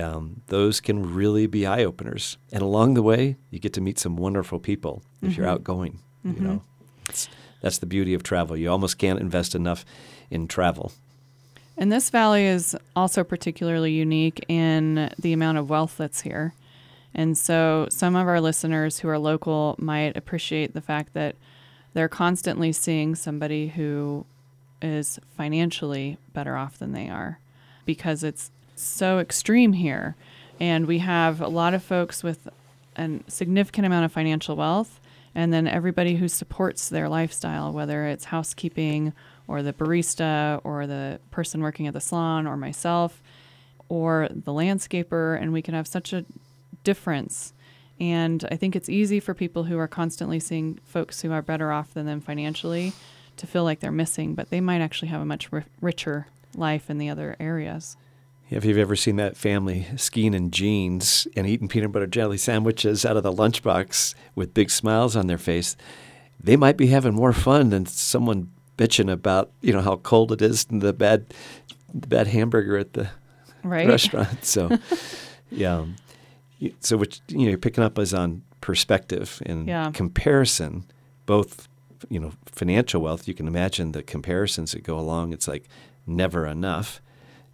um, 0.00 0.42
those 0.48 0.80
can 0.80 1.14
really 1.14 1.46
be 1.46 1.66
eye 1.66 1.84
openers. 1.84 2.36
And 2.52 2.62
along 2.62 2.94
the 2.94 3.02
way, 3.02 3.36
you 3.50 3.58
get 3.58 3.72
to 3.74 3.80
meet 3.80 3.98
some 3.98 4.16
wonderful 4.16 4.58
people 4.58 5.02
if 5.22 5.30
mm-hmm. 5.30 5.40
you're 5.40 5.50
outgoing. 5.50 6.00
Mm-hmm. 6.26 6.42
You 6.42 6.48
know, 6.48 6.62
that's 7.62 7.78
the 7.78 7.86
beauty 7.86 8.14
of 8.14 8.22
travel. 8.22 8.56
You 8.56 8.70
almost 8.70 8.98
can't 8.98 9.20
invest 9.20 9.54
enough 9.54 9.84
in 10.30 10.48
travel. 10.48 10.92
And 11.80 11.90
this 11.90 12.10
valley 12.10 12.44
is 12.44 12.76
also 12.94 13.24
particularly 13.24 13.90
unique 13.90 14.44
in 14.48 15.10
the 15.18 15.32
amount 15.32 15.56
of 15.56 15.70
wealth 15.70 15.96
that's 15.96 16.20
here. 16.20 16.52
And 17.14 17.36
so 17.36 17.88
some 17.90 18.14
of 18.14 18.28
our 18.28 18.40
listeners 18.40 18.98
who 18.98 19.08
are 19.08 19.18
local 19.18 19.76
might 19.78 20.14
appreciate 20.14 20.74
the 20.74 20.82
fact 20.82 21.14
that 21.14 21.36
they're 21.94 22.06
constantly 22.06 22.70
seeing 22.70 23.14
somebody 23.14 23.68
who 23.68 24.26
is 24.82 25.18
financially 25.36 26.18
better 26.34 26.54
off 26.54 26.78
than 26.78 26.92
they 26.92 27.08
are 27.08 27.38
because 27.86 28.22
it's 28.22 28.50
so 28.76 29.18
extreme 29.18 29.72
here. 29.72 30.16
And 30.60 30.86
we 30.86 30.98
have 30.98 31.40
a 31.40 31.48
lot 31.48 31.72
of 31.72 31.82
folks 31.82 32.22
with 32.22 32.46
a 32.96 33.20
significant 33.26 33.86
amount 33.86 34.04
of 34.04 34.12
financial 34.12 34.54
wealth, 34.54 35.00
and 35.34 35.52
then 35.52 35.66
everybody 35.66 36.16
who 36.16 36.28
supports 36.28 36.90
their 36.90 37.08
lifestyle, 37.08 37.72
whether 37.72 38.04
it's 38.04 38.26
housekeeping 38.26 39.14
or 39.50 39.62
the 39.62 39.72
barista 39.72 40.60
or 40.64 40.86
the 40.86 41.20
person 41.30 41.60
working 41.60 41.86
at 41.86 41.92
the 41.92 42.00
salon 42.00 42.46
or 42.46 42.56
myself 42.56 43.20
or 43.88 44.28
the 44.30 44.52
landscaper. 44.52 45.40
And 45.40 45.52
we 45.52 45.60
can 45.60 45.74
have 45.74 45.88
such 45.88 46.12
a 46.12 46.24
difference 46.84 47.52
and 48.00 48.46
I 48.50 48.56
think 48.56 48.74
it's 48.74 48.88
easy 48.88 49.20
for 49.20 49.34
people 49.34 49.64
who 49.64 49.78
are 49.78 49.86
constantly 49.86 50.40
seeing 50.40 50.78
folks 50.84 51.20
who 51.20 51.32
are 51.32 51.42
better 51.42 51.70
off 51.70 51.92
than 51.92 52.06
them 52.06 52.20
financially 52.20 52.94
to 53.36 53.46
feel 53.46 53.62
like 53.62 53.80
they're 53.80 53.92
missing, 53.92 54.34
but 54.34 54.48
they 54.48 54.60
might 54.60 54.80
actually 54.80 55.08
have 55.08 55.20
a 55.20 55.26
much 55.26 55.50
r- 55.52 55.66
richer 55.82 56.26
life 56.56 56.88
in 56.88 56.96
the 56.96 57.10
other 57.10 57.36
areas. 57.38 57.98
If 58.48 58.64
you've 58.64 58.78
ever 58.78 58.96
seen 58.96 59.16
that 59.16 59.36
family 59.36 59.86
skiing 59.96 60.34
in 60.34 60.50
jeans 60.50 61.28
and 61.36 61.46
eating 61.46 61.68
peanut 61.68 61.92
butter 61.92 62.06
jelly 62.06 62.38
sandwiches 62.38 63.04
out 63.04 63.16
of 63.16 63.22
the 63.22 63.32
lunchbox 63.32 64.14
with 64.34 64.54
big 64.54 64.70
smiles 64.70 65.14
on 65.14 65.26
their 65.26 65.38
face, 65.38 65.76
they 66.42 66.56
might 66.56 66.78
be 66.78 66.86
having 66.86 67.14
more 67.14 67.34
fun 67.34 67.68
than 67.68 67.84
someone 67.86 68.50
bitching 68.80 69.12
about 69.12 69.50
you 69.60 69.72
know 69.72 69.82
how 69.82 69.96
cold 69.96 70.32
it 70.32 70.40
is 70.40 70.66
and 70.70 70.80
the 70.80 70.92
bad 70.92 71.26
the 71.92 72.06
bad 72.06 72.26
hamburger 72.26 72.78
at 72.78 72.94
the 72.94 73.10
right. 73.62 73.86
restaurant. 73.86 74.44
So, 74.44 74.78
yeah 75.50 75.84
so 76.80 76.96
what 76.96 77.20
you 77.28 77.38
know 77.38 77.48
you're 77.48 77.58
picking 77.58 77.84
up 77.84 77.98
is 77.98 78.12
on 78.12 78.42
perspective 78.60 79.42
and 79.46 79.66
yeah. 79.66 79.90
comparison, 79.92 80.84
both 81.26 81.68
you 82.08 82.20
know 82.20 82.32
financial 82.46 83.00
wealth. 83.00 83.26
You 83.26 83.34
can 83.34 83.46
imagine 83.46 83.92
the 83.92 84.02
comparisons 84.02 84.72
that 84.72 84.82
go 84.82 84.98
along. 84.98 85.32
It's 85.32 85.48
like 85.48 85.68
never 86.06 86.46
enough. 86.46 87.00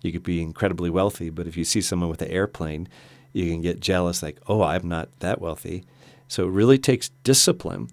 You 0.02 0.12
could 0.12 0.22
be 0.22 0.42
incredibly 0.42 0.90
wealthy, 0.90 1.30
but 1.30 1.46
if 1.46 1.56
you 1.56 1.64
see 1.64 1.80
someone 1.80 2.08
with 2.10 2.22
an 2.22 2.30
airplane, 2.30 2.88
you 3.32 3.50
can 3.50 3.60
get 3.60 3.80
jealous. 3.80 4.22
Like, 4.22 4.38
oh, 4.46 4.62
I'm 4.62 4.88
not 4.88 5.08
that 5.20 5.40
wealthy. 5.40 5.84
So 6.28 6.46
it 6.46 6.50
really 6.50 6.78
takes 6.78 7.10
discipline 7.24 7.88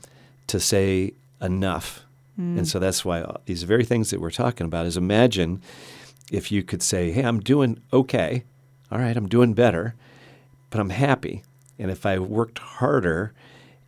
to 0.47 0.59
say 0.59 1.13
enough. 1.41 2.03
Mm. 2.39 2.59
And 2.59 2.67
so 2.67 2.79
that's 2.79 3.05
why 3.05 3.25
these 3.45 3.63
very 3.63 3.85
things 3.85 4.09
that 4.09 4.19
we're 4.19 4.31
talking 4.31 4.65
about 4.65 4.85
is 4.85 4.97
imagine 4.97 5.61
if 6.31 6.51
you 6.51 6.63
could 6.63 6.81
say, 6.81 7.11
hey, 7.11 7.23
I'm 7.23 7.39
doing 7.39 7.81
okay. 7.91 8.43
All 8.91 8.99
right, 8.99 9.15
I'm 9.15 9.27
doing 9.27 9.53
better 9.53 9.95
but 10.73 10.79
I'm 10.79 10.89
happy. 10.89 11.43
And 11.77 11.91
if 11.91 12.03
I 12.03 12.17
worked 12.17 12.57
harder 12.57 13.31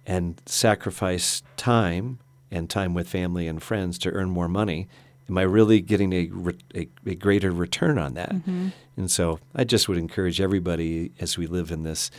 and 0.06 0.40
sacrificed 0.46 1.44
time 1.58 2.20
and 2.52 2.70
time 2.70 2.94
with 2.94 3.10
family 3.10 3.48
and 3.48 3.62
friends 3.62 3.98
to 4.00 4.12
earn 4.12 4.30
more 4.30 4.48
money, 4.48 4.88
am 5.28 5.36
I 5.36 5.42
really 5.42 5.82
getting 5.82 6.14
a, 6.14 6.30
a, 6.76 6.88
a 7.04 7.16
greater 7.16 7.50
return 7.50 7.98
on 7.98 8.14
that? 8.14 8.34
Mm-hmm. 8.34 8.68
And 8.98 9.10
so 9.10 9.40
I 9.56 9.64
just 9.64 9.90
would 9.90 9.98
encourage 9.98 10.40
everybody 10.40 11.12
as 11.20 11.40
we 11.40 11.48
live 11.48 11.72
in 11.72 11.82
this 11.82 12.12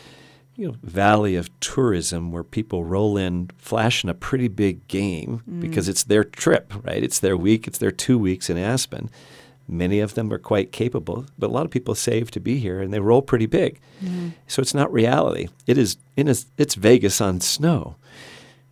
you 0.56 0.68
know, 0.68 0.76
valley 0.82 1.36
of 1.36 1.50
tourism 1.60 2.32
where 2.32 2.42
people 2.42 2.84
roll 2.84 3.16
in 3.16 3.50
flashing 3.58 4.08
a 4.08 4.14
pretty 4.14 4.48
big 4.48 4.88
game 4.88 5.42
mm. 5.48 5.60
because 5.60 5.88
it's 5.88 6.04
their 6.04 6.24
trip, 6.24 6.72
right? 6.82 7.02
It's 7.02 7.18
their 7.18 7.36
week, 7.36 7.66
it's 7.66 7.78
their 7.78 7.90
two 7.90 8.18
weeks 8.18 8.48
in 8.48 8.56
Aspen. 8.56 9.10
Many 9.68 10.00
of 10.00 10.14
them 10.14 10.32
are 10.32 10.38
quite 10.38 10.72
capable, 10.72 11.26
but 11.38 11.48
a 11.48 11.52
lot 11.52 11.64
of 11.64 11.70
people 11.70 11.94
save 11.94 12.30
to 12.30 12.40
be 12.40 12.58
here 12.58 12.80
and 12.80 12.92
they 12.92 13.00
roll 13.00 13.20
pretty 13.20 13.46
big. 13.46 13.80
Mm-hmm. 14.02 14.30
So 14.46 14.62
it's 14.62 14.74
not 14.74 14.92
reality. 14.92 15.48
It 15.66 15.76
is 15.76 15.96
it's 16.16 16.74
Vegas 16.74 17.20
on 17.20 17.40
snow. 17.40 17.96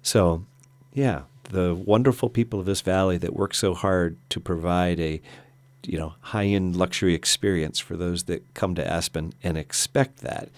So, 0.02 0.44
yeah, 0.92 1.22
the 1.50 1.74
wonderful 1.74 2.30
people 2.30 2.60
of 2.60 2.66
this 2.66 2.80
valley 2.80 3.18
that 3.18 3.34
work 3.34 3.54
so 3.54 3.74
hard 3.74 4.16
to 4.30 4.40
provide 4.40 5.00
a 5.00 5.20
you 5.86 5.98
know 5.98 6.14
high-end 6.20 6.76
luxury 6.76 7.14
experience 7.14 7.78
for 7.78 7.96
those 7.96 8.24
that 8.24 8.54
come 8.54 8.74
to 8.74 8.86
Aspen 8.86 9.34
and 9.42 9.58
expect 9.58 10.18
that. 10.18 10.48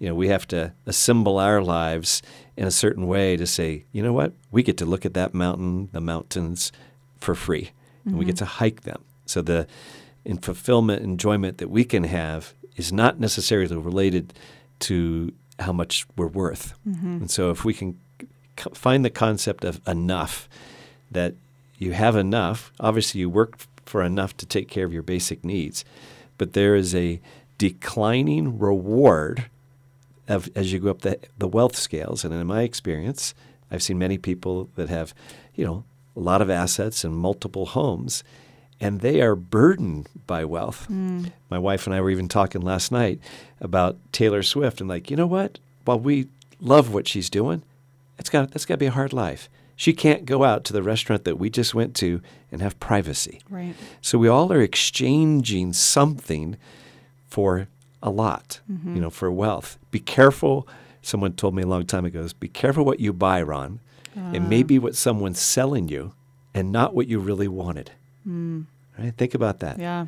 You 0.00 0.08
know, 0.08 0.14
we 0.16 0.28
have 0.28 0.48
to 0.48 0.72
assemble 0.86 1.38
our 1.38 1.62
lives 1.62 2.22
in 2.56 2.66
a 2.66 2.72
certain 2.72 3.06
way 3.06 3.36
to 3.36 3.46
say, 3.46 3.84
you 3.92 4.02
know 4.02 4.12
what? 4.12 4.32
We 4.50 4.64
get 4.64 4.76
to 4.78 4.84
look 4.84 5.06
at 5.06 5.14
that 5.14 5.34
mountain, 5.34 5.90
the 5.92 6.00
mountains 6.00 6.72
for 7.18 7.36
free. 7.36 7.70
Mm-hmm. 8.00 8.08
And 8.08 8.18
we 8.18 8.24
get 8.24 8.34
mm-hmm. 8.34 8.46
to 8.46 8.50
hike 8.50 8.80
them 8.82 9.04
so 9.30 9.40
the 9.42 9.66
in 10.24 10.36
fulfillment, 10.38 11.02
enjoyment 11.02 11.58
that 11.58 11.70
we 11.70 11.84
can 11.84 12.04
have 12.04 12.52
is 12.76 12.92
not 12.92 13.18
necessarily 13.18 13.76
related 13.76 14.34
to 14.80 15.32
how 15.58 15.72
much 15.72 16.06
we're 16.16 16.26
worth. 16.26 16.74
Mm-hmm. 16.86 17.16
And 17.22 17.30
so 17.30 17.50
if 17.50 17.64
we 17.64 17.72
can 17.72 17.98
find 18.74 19.04
the 19.04 19.10
concept 19.10 19.64
of 19.64 19.80
enough, 19.86 20.48
that 21.10 21.34
you 21.78 21.92
have 21.92 22.16
enough, 22.16 22.72
obviously 22.78 23.20
you 23.20 23.30
work 23.30 23.58
for 23.86 24.02
enough 24.02 24.36
to 24.38 24.46
take 24.46 24.68
care 24.68 24.84
of 24.84 24.92
your 24.92 25.02
basic 25.02 25.44
needs, 25.44 25.84
but 26.36 26.52
there 26.52 26.74
is 26.74 26.94
a 26.94 27.20
declining 27.56 28.58
reward 28.58 29.48
of, 30.30 30.48
as 30.54 30.72
you 30.72 30.78
go 30.78 30.90
up 30.90 31.02
the, 31.02 31.18
the 31.36 31.48
wealth 31.48 31.76
scales. 31.76 32.24
And 32.24 32.32
in 32.32 32.46
my 32.46 32.62
experience, 32.62 33.34
I've 33.70 33.82
seen 33.82 33.98
many 33.98 34.16
people 34.16 34.70
that 34.76 34.88
have, 34.88 35.12
you 35.54 35.64
know, 35.64 35.84
a 36.16 36.20
lot 36.20 36.40
of 36.40 36.50
assets 36.50 37.04
and 37.04 37.14
multiple 37.16 37.66
homes, 37.66 38.24
and 38.80 39.00
they 39.00 39.20
are 39.20 39.36
burdened 39.36 40.08
by 40.26 40.44
wealth. 40.44 40.86
Mm. 40.90 41.32
My 41.50 41.58
wife 41.58 41.86
and 41.86 41.94
I 41.94 42.00
were 42.00 42.10
even 42.10 42.28
talking 42.28 42.62
last 42.62 42.90
night 42.90 43.20
about 43.60 43.96
Taylor 44.12 44.42
Swift 44.42 44.80
and 44.80 44.88
like, 44.88 45.10
you 45.10 45.16
know 45.16 45.26
what? 45.26 45.58
While 45.84 46.00
we 46.00 46.28
love 46.60 46.92
what 46.92 47.08
she's 47.08 47.30
doing, 47.30 47.62
it's 48.18 48.30
got 48.30 48.50
that's 48.50 48.66
got 48.66 48.74
to 48.74 48.78
be 48.78 48.86
a 48.86 48.90
hard 48.90 49.12
life. 49.12 49.48
She 49.76 49.92
can't 49.94 50.26
go 50.26 50.44
out 50.44 50.64
to 50.64 50.74
the 50.74 50.82
restaurant 50.82 51.24
that 51.24 51.38
we 51.38 51.48
just 51.48 51.74
went 51.74 51.94
to 51.96 52.20
and 52.52 52.60
have 52.60 52.78
privacy. 52.80 53.40
Right. 53.48 53.74
So 54.02 54.18
we 54.18 54.28
all 54.28 54.52
are 54.52 54.60
exchanging 54.60 55.72
something 55.72 56.58
for 57.28 57.66
a 58.02 58.10
lot, 58.10 58.60
mm-hmm. 58.70 58.94
you 58.94 59.00
know, 59.00 59.10
for 59.10 59.30
wealth. 59.30 59.78
Be 59.90 60.00
careful. 60.00 60.66
Someone 61.02 61.32
told 61.32 61.54
me 61.54 61.62
a 61.62 61.66
long 61.66 61.86
time 61.86 62.04
ago, 62.04 62.26
be 62.38 62.48
careful 62.48 62.84
what 62.84 63.00
you 63.00 63.12
buy, 63.12 63.42
Ron. 63.42 63.80
Uh. 64.16 64.32
It 64.34 64.40
may 64.40 64.62
be 64.62 64.78
what 64.78 64.96
someone's 64.96 65.40
selling 65.40 65.88
you 65.88 66.12
and 66.54 66.72
not 66.72 66.94
what 66.94 67.06
you 67.06 67.18
really 67.18 67.48
wanted. 67.48 67.92
Mm. 68.26 68.66
Right? 68.98 69.14
Think 69.16 69.34
about 69.34 69.60
that. 69.60 69.78
Yeah. 69.78 70.06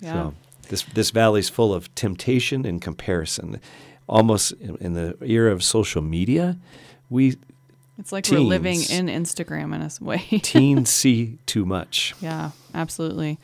Yeah. 0.00 0.12
So 0.12 0.34
this 0.68 0.82
this 0.94 1.10
valley's 1.10 1.48
full 1.48 1.74
of 1.74 1.92
temptation 1.94 2.64
and 2.64 2.80
comparison. 2.80 3.60
Almost 4.06 4.52
in, 4.52 4.76
in 4.76 4.92
the 4.94 5.16
era 5.22 5.52
of 5.52 5.62
social 5.62 6.02
media, 6.02 6.56
we 7.10 7.36
it's 7.98 8.12
like 8.12 8.24
teens, 8.24 8.40
we're 8.40 8.46
living 8.46 8.80
in 8.90 9.06
Instagram 9.06 9.74
in 9.74 9.82
a 9.82 9.90
way. 10.04 10.18
teens 10.42 10.88
see 10.90 11.38
too 11.46 11.66
much. 11.66 12.14
Yeah, 12.20 12.52
absolutely. 12.74 13.38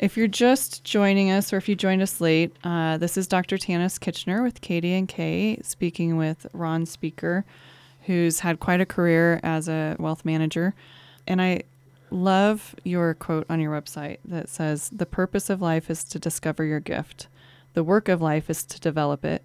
If 0.00 0.16
you're 0.16 0.28
just 0.28 0.82
joining 0.82 1.30
us, 1.30 1.52
or 1.52 1.58
if 1.58 1.68
you 1.68 1.76
joined 1.76 2.00
us 2.00 2.22
late, 2.22 2.56
uh, 2.64 2.96
this 2.96 3.18
is 3.18 3.26
Dr. 3.26 3.58
Tanice 3.58 4.00
Kitchener 4.00 4.42
with 4.42 4.62
KDNK 4.62 5.62
speaking 5.62 6.16
with 6.16 6.46
Ron 6.54 6.86
Speaker, 6.86 7.44
who's 8.06 8.40
had 8.40 8.60
quite 8.60 8.80
a 8.80 8.86
career 8.86 9.40
as 9.42 9.68
a 9.68 9.96
wealth 9.98 10.24
manager. 10.24 10.74
And 11.26 11.42
I 11.42 11.64
love 12.10 12.74
your 12.82 13.12
quote 13.12 13.44
on 13.50 13.60
your 13.60 13.78
website 13.78 14.20
that 14.24 14.48
says 14.48 14.88
the 14.88 15.04
purpose 15.04 15.50
of 15.50 15.60
life 15.60 15.90
is 15.90 16.02
to 16.04 16.18
discover 16.18 16.64
your 16.64 16.80
gift. 16.80 17.28
The 17.74 17.84
work 17.84 18.08
of 18.08 18.22
life 18.22 18.48
is 18.48 18.64
to 18.64 18.80
develop 18.80 19.22
it. 19.22 19.44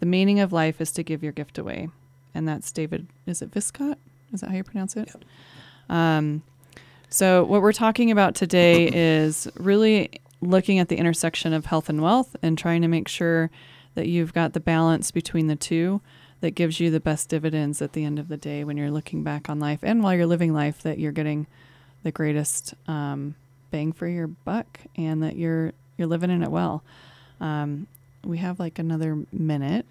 The 0.00 0.06
meaning 0.06 0.40
of 0.40 0.52
life 0.52 0.80
is 0.80 0.90
to 0.92 1.04
give 1.04 1.22
your 1.22 1.30
gift 1.30 1.58
away. 1.58 1.90
And 2.34 2.48
that's 2.48 2.72
David, 2.72 3.06
is 3.24 3.40
it 3.40 3.52
Viscott? 3.52 3.98
Is 4.32 4.40
that 4.40 4.50
how 4.50 4.56
you 4.56 4.64
pronounce 4.64 4.96
it? 4.96 5.06
Yep. 5.14 5.24
Um, 5.88 6.42
so, 7.08 7.44
what 7.44 7.62
we're 7.62 7.72
talking 7.72 8.10
about 8.10 8.34
today 8.34 8.88
is 8.92 9.48
really 9.56 10.10
looking 10.40 10.78
at 10.78 10.88
the 10.88 10.96
intersection 10.96 11.52
of 11.52 11.66
health 11.66 11.88
and 11.88 12.02
wealth 12.02 12.36
and 12.42 12.58
trying 12.58 12.82
to 12.82 12.88
make 12.88 13.08
sure 13.08 13.50
that 13.94 14.06
you've 14.06 14.34
got 14.34 14.52
the 14.52 14.60
balance 14.60 15.10
between 15.10 15.46
the 15.46 15.56
two 15.56 16.00
that 16.40 16.50
gives 16.50 16.78
you 16.80 16.90
the 16.90 17.00
best 17.00 17.28
dividends 17.28 17.80
at 17.80 17.94
the 17.94 18.04
end 18.04 18.18
of 18.18 18.28
the 18.28 18.36
day 18.36 18.62
when 18.62 18.76
you're 18.76 18.90
looking 18.90 19.22
back 19.22 19.48
on 19.48 19.58
life 19.58 19.80
and 19.82 20.02
while 20.02 20.14
you're 20.14 20.26
living 20.26 20.52
life 20.52 20.82
that 20.82 20.98
you're 20.98 21.12
getting 21.12 21.46
the 22.02 22.12
greatest 22.12 22.74
um, 22.86 23.34
bang 23.70 23.92
for 23.92 24.06
your 24.06 24.26
buck 24.26 24.80
and 24.96 25.22
that 25.22 25.36
you're 25.36 25.72
you're 25.96 26.06
living 26.06 26.30
in 26.30 26.42
it 26.42 26.50
well. 26.50 26.82
Um, 27.40 27.86
we 28.24 28.38
have 28.38 28.58
like 28.58 28.78
another 28.78 29.24
minute. 29.32 29.86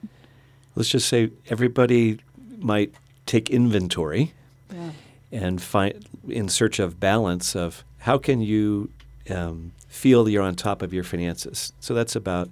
Let's 0.76 0.90
just 0.90 1.08
say 1.08 1.32
everybody 1.50 2.20
might 2.60 2.94
take 3.26 3.50
inventory 3.50 4.34
Yeah. 4.72 4.92
And 5.32 5.62
find 5.62 6.08
in 6.28 6.50
search 6.50 6.80
of 6.80 7.00
balance 7.00 7.56
of 7.56 7.84
how 8.00 8.18
can 8.18 8.42
you 8.42 8.90
um, 9.30 9.72
feel 9.88 10.30
you're 10.30 10.44
on 10.44 10.56
top 10.56 10.82
of 10.82 10.94
your 10.94 11.04
finances. 11.04 11.74
So 11.80 11.94
that's 11.94 12.16
about 12.16 12.50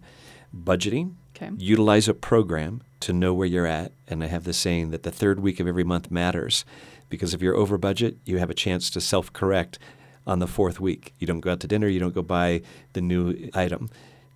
budgeting. 0.56 1.16
Okay. 1.36 1.52
Utilize 1.58 2.08
a 2.08 2.14
program 2.14 2.82
to 3.02 3.14
know 3.14 3.34
where 3.34 3.48
you're 3.48 3.68
at, 3.68 3.92
and 4.08 4.24
I 4.24 4.28
have 4.28 4.44
the 4.44 4.54
saying 4.54 4.92
that 4.92 5.04
the 5.04 5.12
third 5.12 5.40
week 5.40 5.60
of 5.60 5.68
every 5.68 5.84
month 5.84 6.10
matters, 6.10 6.64
because 7.10 7.34
if 7.34 7.42
you're 7.42 7.56
over 7.56 7.78
budget, 7.78 8.18
you 8.24 8.38
have 8.38 8.50
a 8.50 8.54
chance 8.56 8.90
to 8.92 9.02
self-correct 9.02 9.78
on 10.26 10.40
the 10.40 10.48
fourth 10.48 10.80
week. 10.80 11.14
You 11.20 11.28
don't 11.28 11.42
go 11.42 11.52
out 11.52 11.60
to 11.62 11.68
dinner, 11.68 11.88
you 11.88 12.00
don't 12.00 12.14
go 12.14 12.22
buy 12.22 12.62
the 12.94 13.02
new 13.02 13.50
item. 13.54 13.90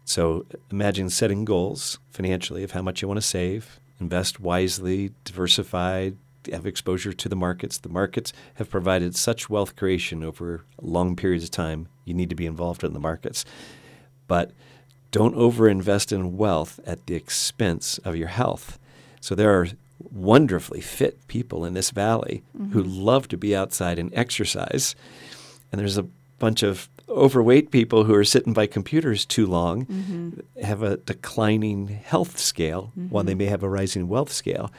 So 0.04 0.46
imagine 0.70 1.10
setting 1.10 1.46
goals 1.46 2.00
financially 2.10 2.64
of 2.64 2.72
how 2.72 2.82
much 2.82 3.02
you 3.02 3.08
want 3.08 3.20
to 3.20 3.26
save, 3.26 3.80
invest 4.00 4.40
wisely, 4.40 5.12
diversify, 5.24 6.12
have 6.54 6.66
exposure 6.66 7.14
to 7.14 7.30
the 7.30 7.36
markets. 7.36 7.78
The 7.78 7.90
markets 7.90 8.34
have 8.56 8.70
provided 8.70 9.16
such 9.16 9.50
wealth 9.50 9.76
creation 9.76 10.24
over 10.24 10.64
long 10.82 11.16
periods 11.16 11.44
of 11.46 11.52
time. 11.52 11.88
You 12.06 12.14
need 12.14 12.30
to 12.30 12.36
be 12.36 12.46
involved 12.46 12.84
in 12.84 12.94
the 12.94 13.00
markets. 13.00 13.46
But 14.28 14.52
don't 15.12 15.36
overinvest 15.36 16.12
in 16.12 16.38
wealth 16.38 16.80
at 16.86 17.06
the 17.08 17.16
expense 17.16 17.98
of 18.00 18.16
your 18.16 18.28
health. 18.28 18.78
So 19.22 19.36
there 19.36 19.60
are 19.60 19.68
wonderfully 20.12 20.82
fit 20.82 21.28
people 21.28 21.66
in 21.66 21.74
this 21.74 21.92
valley 21.92 22.44
who 22.72 22.84
love 22.84 23.28
to 23.30 23.38
be 23.38 23.56
outside 23.56 23.98
and 24.00 24.14
exercise. 24.14 24.96
And 25.72 25.80
there's 25.80 25.98
a 25.98 26.06
bunch 26.40 26.62
of 26.62 26.88
overweight 27.10 27.72
people 27.72 28.04
who 28.04 28.14
are 28.14 28.24
sitting 28.26 28.54
by 28.54 28.68
computers 28.68 29.26
too 29.26 29.48
long, 29.48 29.86
Mm-hmm. 29.86 30.62
have 30.64 30.84
a 30.84 30.98
declining 30.98 31.88
health 31.88 32.38
scale 32.38 32.92
while 33.10 33.24
they 33.24 33.34
may 33.34 33.46
have 33.46 33.64
a 33.64 33.70
rising 33.70 34.08
wealth 34.10 34.32
scale. 34.32 34.72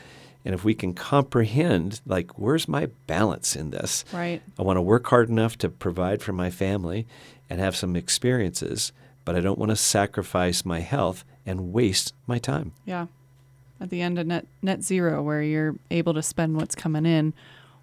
And 0.44 0.55
if 0.55 0.64
we 0.64 0.74
can 0.74 0.94
comprehend, 0.94 2.01
like, 2.07 2.38
where's 2.38 2.68
my 2.68 2.88
balance 3.07 3.55
in 3.55 3.70
this? 3.70 4.05
Right. 4.12 4.40
I 4.59 4.62
want 4.62 4.77
to 4.77 4.83
work 4.83 5.07
hard 5.09 5.29
enough 5.29 5.59
to 5.59 5.68
provide 5.68 6.22
for 6.22 6.33
my 6.33 6.48
family 6.48 7.07
and 7.51 7.61
have 7.61 7.77
some 7.77 7.96
experiences, 7.96 8.92
but 9.24 9.37
I 9.37 9.40
don't 9.40 9.59
want 9.59 9.70
to 9.70 9.77
sacrifice 9.77 10.64
my 10.64 10.81
health 10.81 11.24
and 11.44 11.72
waste 11.72 12.14
my 12.27 12.38
time. 12.38 12.72
Yeah. 12.85 13.07
At 13.81 13.90
the 13.90 14.01
end 14.01 14.18
of 14.18 14.27
net 14.27 14.46
net 14.62 14.83
zero, 14.83 15.22
where 15.22 15.42
you're 15.42 15.74
able 15.90 16.14
to 16.14 16.22
spend 16.22 16.57
what's 16.57 16.74
coming 16.74 17.05
in, 17.05 17.35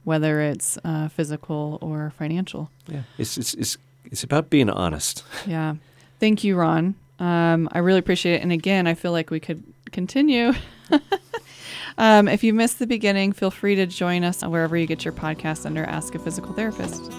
whether 0.03 0.41
it's 0.41 0.77
uh, 0.83 1.07
physical 1.09 1.77
or 1.81 2.13
financial. 2.17 2.69
Yeah. 2.87 3.03
It's, 3.17 3.37
it's, 3.37 3.53
it's, 3.53 3.77
it's 4.05 4.23
about 4.23 4.49
being 4.49 4.69
honest. 4.69 5.23
Yeah. 5.45 5.75
Thank 6.19 6.43
you, 6.43 6.55
Ron. 6.55 6.95
Um, 7.19 7.69
I 7.71 7.79
really 7.79 7.99
appreciate 7.99 8.35
it. 8.35 8.41
And 8.41 8.51
again, 8.51 8.87
I 8.87 8.93
feel 8.93 9.11
like 9.11 9.29
we 9.29 9.39
could 9.39 9.63
continue. 9.91 10.53
um, 11.97 12.27
if 12.27 12.43
you 12.43 12.53
missed 12.53 12.79
the 12.79 12.87
beginning, 12.87 13.33
feel 13.33 13.51
free 13.51 13.75
to 13.75 13.85
join 13.85 14.23
us 14.23 14.43
wherever 14.43 14.77
you 14.77 14.85
get 14.85 15.05
your 15.05 15.13
podcast 15.13 15.65
under 15.65 15.83
Ask 15.83 16.15
a 16.15 16.19
Physical 16.19 16.53
Therapist. 16.53 17.11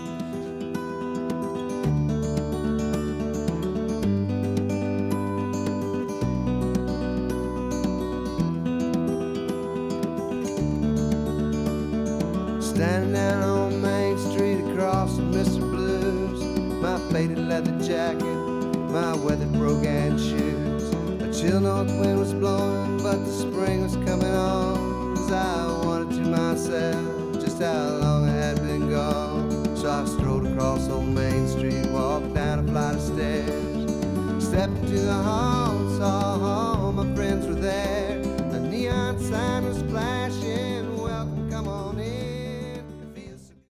Standing 12.63 13.13
down 13.15 13.43
on 13.43 13.83
Main 13.83 14.19
Street 14.19 14.61
across 14.71 15.17
from 15.17 15.33
Mr. 15.33 15.61
Blues. 15.61 16.43
My 16.83 16.99
faded 17.11 17.39
leather 17.39 17.73
jacket, 17.81 18.23
my 18.23 19.15
weathered 19.17 19.53
brogan 19.55 20.19
shoes 20.19 20.46
chill 21.41 21.61
north 21.61 21.91
wind 22.01 22.19
was 22.19 22.33
blowing, 22.33 22.97
but 23.03 23.19
the 23.19 23.31
spring 23.31 23.83
was 23.83 23.95
coming 23.97 24.35
on. 24.35 25.17
Cause 25.17 25.33
I 25.33 25.67
wanted 25.85 26.17
to 26.17 26.31
myself 26.31 27.35
just 27.35 27.61
how 27.61 27.99
long 28.01 28.27
I 28.27 28.33
had 28.33 28.57
been 28.63 28.89
gone. 28.89 29.77
So 29.77 29.91
I 29.91 30.05
strolled 30.07 30.47
across 30.47 30.89
old 30.89 31.09
Main 31.09 31.47
Street, 31.47 31.87
walked 31.91 32.33
down 32.33 32.61
a 32.61 32.63
flight 32.63 32.95
of 32.95 33.03
stairs, 33.03 34.43
stepped 34.43 34.79
into 34.79 35.01
the 35.01 35.13
hall, 35.13 35.91
saw 35.99 36.41
all 36.41 36.93
my 36.93 37.15
friends 37.15 37.47
were 37.47 37.55
there. 37.55 38.19
A 38.53 38.59
neon 38.59 39.19
sign 39.19 39.65
was 39.65 39.83
flashing. 39.83 40.26